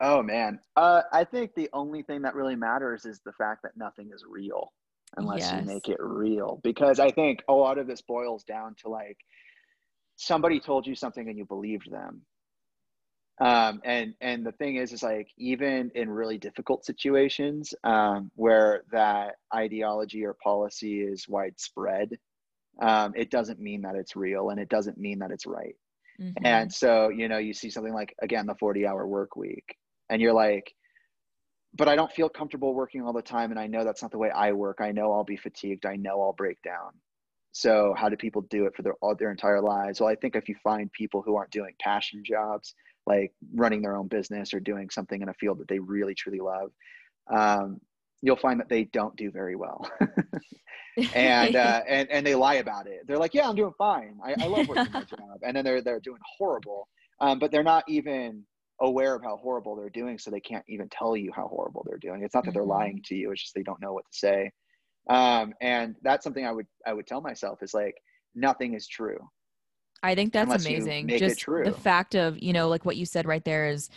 [0.00, 3.76] Oh man, uh, I think the only thing that really matters is the fact that
[3.76, 4.72] nothing is real
[5.16, 5.52] unless Yes.
[5.52, 6.58] you make it real.
[6.64, 9.18] Because I think a lot of this boils down to like
[10.16, 12.22] somebody told you something and you believed them.
[13.40, 18.84] Um, and and the thing is, is like even in really difficult situations um, where
[18.90, 22.18] that ideology or policy is widespread,
[22.80, 25.76] um, it doesn't mean that it's real and it doesn't mean that it's right.
[26.20, 26.34] Mhm.
[26.44, 29.76] And so, you know, you see something like, again, the 40 hour work week,
[30.08, 30.74] and you're like,
[31.76, 33.50] but I don't feel comfortable working all the time.
[33.50, 34.78] And I know that's not the way I work.
[34.80, 35.86] I know I'll be fatigued.
[35.86, 36.92] I know I'll break down.
[37.52, 40.00] So, how do people do it for their, all their entire lives?
[40.00, 42.74] Well, I think if you find people who aren't doing passion jobs,
[43.06, 46.40] like running their own business or doing something in a field that they really, truly
[46.40, 46.72] love,
[47.30, 47.80] um,
[48.22, 49.88] you'll find that they don't do very well.
[51.14, 53.06] and uh, and and they lie about it.
[53.06, 54.18] They're like, "Yeah, I'm doing fine.
[54.24, 56.88] I, I love working my job," and then they're they're doing horrible.
[57.20, 58.44] Um, but they're not even
[58.80, 61.98] aware of how horrible they're doing, so they can't even tell you how horrible they're
[61.98, 62.22] doing.
[62.22, 62.68] It's not that they're Mhm.
[62.68, 64.50] lying to you; it's just they don't know what to say.
[65.10, 67.94] Um, and that's something I would I would tell myself is like,
[68.34, 69.18] nothing is true.
[70.02, 71.08] I think that's unless amazing.
[71.16, 73.88] Just the fact of, you know, like what you said right there is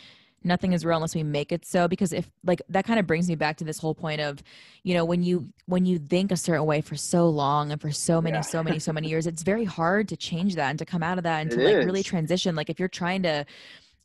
[0.43, 3.27] nothing is real unless we make it so because if like that kind of brings
[3.27, 4.41] me back to this whole point of,
[4.83, 7.91] you know, when you when you think a certain way for so long and for
[7.91, 8.41] so many Yeah.
[8.41, 11.17] so many so many years, it's very hard to change that and to come out
[11.17, 12.55] of that and It to like really transition.
[12.55, 13.45] Like if you're trying to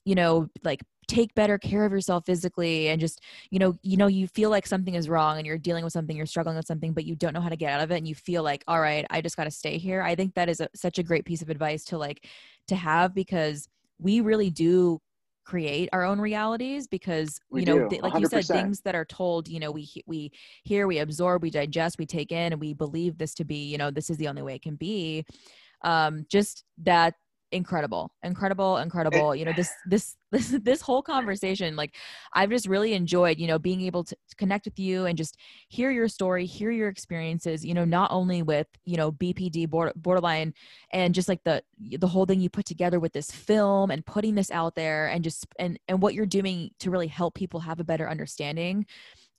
[0.05, 3.21] you know, like take better care of yourself physically and just
[3.51, 6.17] you know you know you feel like something is wrong and you're dealing with something
[6.17, 8.07] you're struggling with something but you don't know how to get out of it and
[8.09, 10.01] you feel like all right i just got to stay here.
[10.01, 12.27] I think that is a, such a great piece of advice to like
[12.69, 13.69] to have because
[13.99, 15.01] we really do
[15.45, 19.05] create our own realities because We you know th- like you said things that are
[19.05, 20.31] told you know we we
[20.63, 23.79] hear we absorb we digest we take in and we believe this to be you
[23.79, 25.25] know this is the only way it can be.
[25.83, 27.15] Um just that
[27.53, 29.35] incredible incredible incredible.
[29.37, 31.95] You know this this this this whole conversation like
[32.33, 35.37] i've just really enjoyed you know being able to, to connect with you and just
[35.69, 39.93] hear your story hear your experiences you know not only with you know bpd border,
[39.95, 40.55] borderline
[40.91, 41.63] and just like the
[41.99, 45.23] the whole thing you put together with this film and putting this out there and
[45.23, 48.87] just and and what you're doing to really help people have a better understanding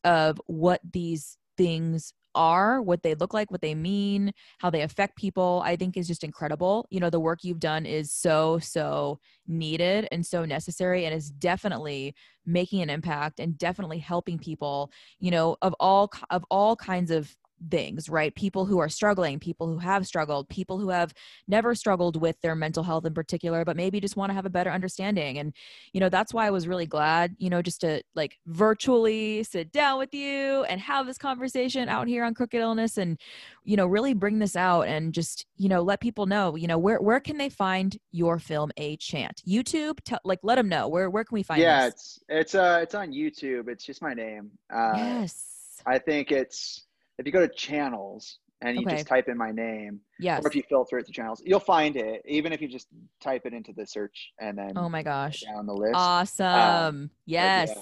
[0.03, 5.15] of what these things are, what they look like, what they mean, how they affect
[5.15, 6.87] people, I think is just incredible.
[6.89, 11.29] You know, the work you've done is so, so needed and so necessary and is
[11.31, 12.15] definitely
[12.45, 17.35] making an impact and definitely helping people, you know, of all of all kinds of
[17.69, 18.33] things, right?
[18.35, 21.13] People who are struggling, people who have struggled, people who have
[21.47, 24.49] never struggled with their mental health in particular, but maybe just want to have a
[24.49, 25.37] better understanding.
[25.37, 25.53] And,
[25.93, 29.71] you know, that's why I was really glad, you know, just to like virtually sit
[29.71, 33.19] down with you and have this conversation out here on Crooked Illness and,
[33.63, 36.77] you know, really bring this out and just, you know, let people know, you know,
[36.77, 39.41] where, where can they find your film, A Chant?
[39.47, 39.99] YouTube?
[40.05, 40.87] Tell like, let them know.
[40.87, 41.93] Where, where can we find yeah, this?
[41.93, 43.67] it's it's uh it's on YouTube.
[43.67, 44.51] It's just my name.
[44.73, 45.81] Uh, yes.
[45.85, 46.85] I think it's
[47.17, 48.95] if you go to channels and you Okay.
[48.95, 50.43] just type in my name, Yes.
[50.43, 52.21] or if you filter it to channels, you'll find it.
[52.25, 52.87] Even if you just
[53.21, 55.41] type it into the search and then Oh my gosh.
[55.41, 55.95] down the list.
[55.95, 56.45] Awesome.
[56.45, 57.65] Um, yeah.
[57.65, 57.77] yes.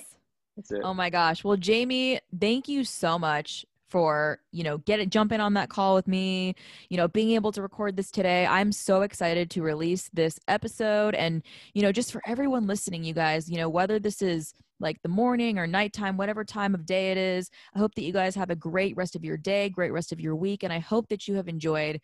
[0.57, 0.82] That's it.
[0.84, 1.43] Oh my gosh.
[1.43, 5.95] Well, Jaime, thank you so much for, you know, get it jumping on that call
[5.95, 6.55] with me,
[6.89, 8.45] you know, being able to record this today.
[8.45, 13.13] I'm so excited to release this episode and, you know, just for everyone listening, you
[13.13, 17.11] guys, you know, whether this is like the morning or nighttime, whatever time of day
[17.11, 19.93] it is, I hope that you guys have a great rest of your day, great
[19.93, 22.01] rest of your week and I hope that you have enjoyed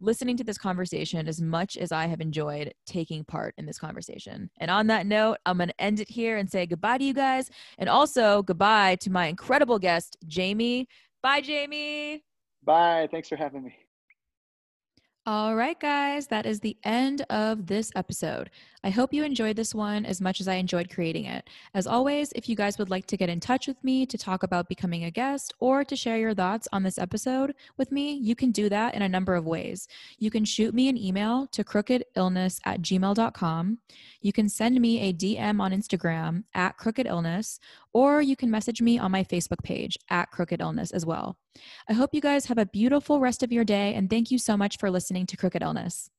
[0.00, 4.50] listening to this conversation as much as I have enjoyed taking part in this conversation.
[4.58, 7.14] And on that note, I'm going to end it here and say goodbye to you
[7.14, 7.50] guys.
[7.78, 10.88] And also goodbye to my incredible guest, Jaime.
[11.22, 12.24] Bye, Jaime.
[12.64, 13.08] Bye.
[13.10, 13.74] Thanks for having me.
[15.32, 18.50] All right, guys, that is the end of this episode.
[18.82, 21.48] I hope you enjoyed this one as much as I enjoyed creating it.
[21.72, 24.42] As always, if you guys would like to get in touch with me to talk
[24.42, 28.34] about becoming a guest or to share your thoughts on this episode with me, you
[28.34, 29.86] can do that in a number of ways.
[30.18, 33.78] You can shoot me an email to crookedillness at gmail.com.
[34.22, 37.60] You can send me a DM on Instagram at crookedillness,
[37.92, 41.38] or you can message me on my Facebook page at Crooked Illness as well.
[41.88, 44.56] I hope you guys have a beautiful rest of your day, and thank you so
[44.56, 46.10] much for listening to Crooked Illness.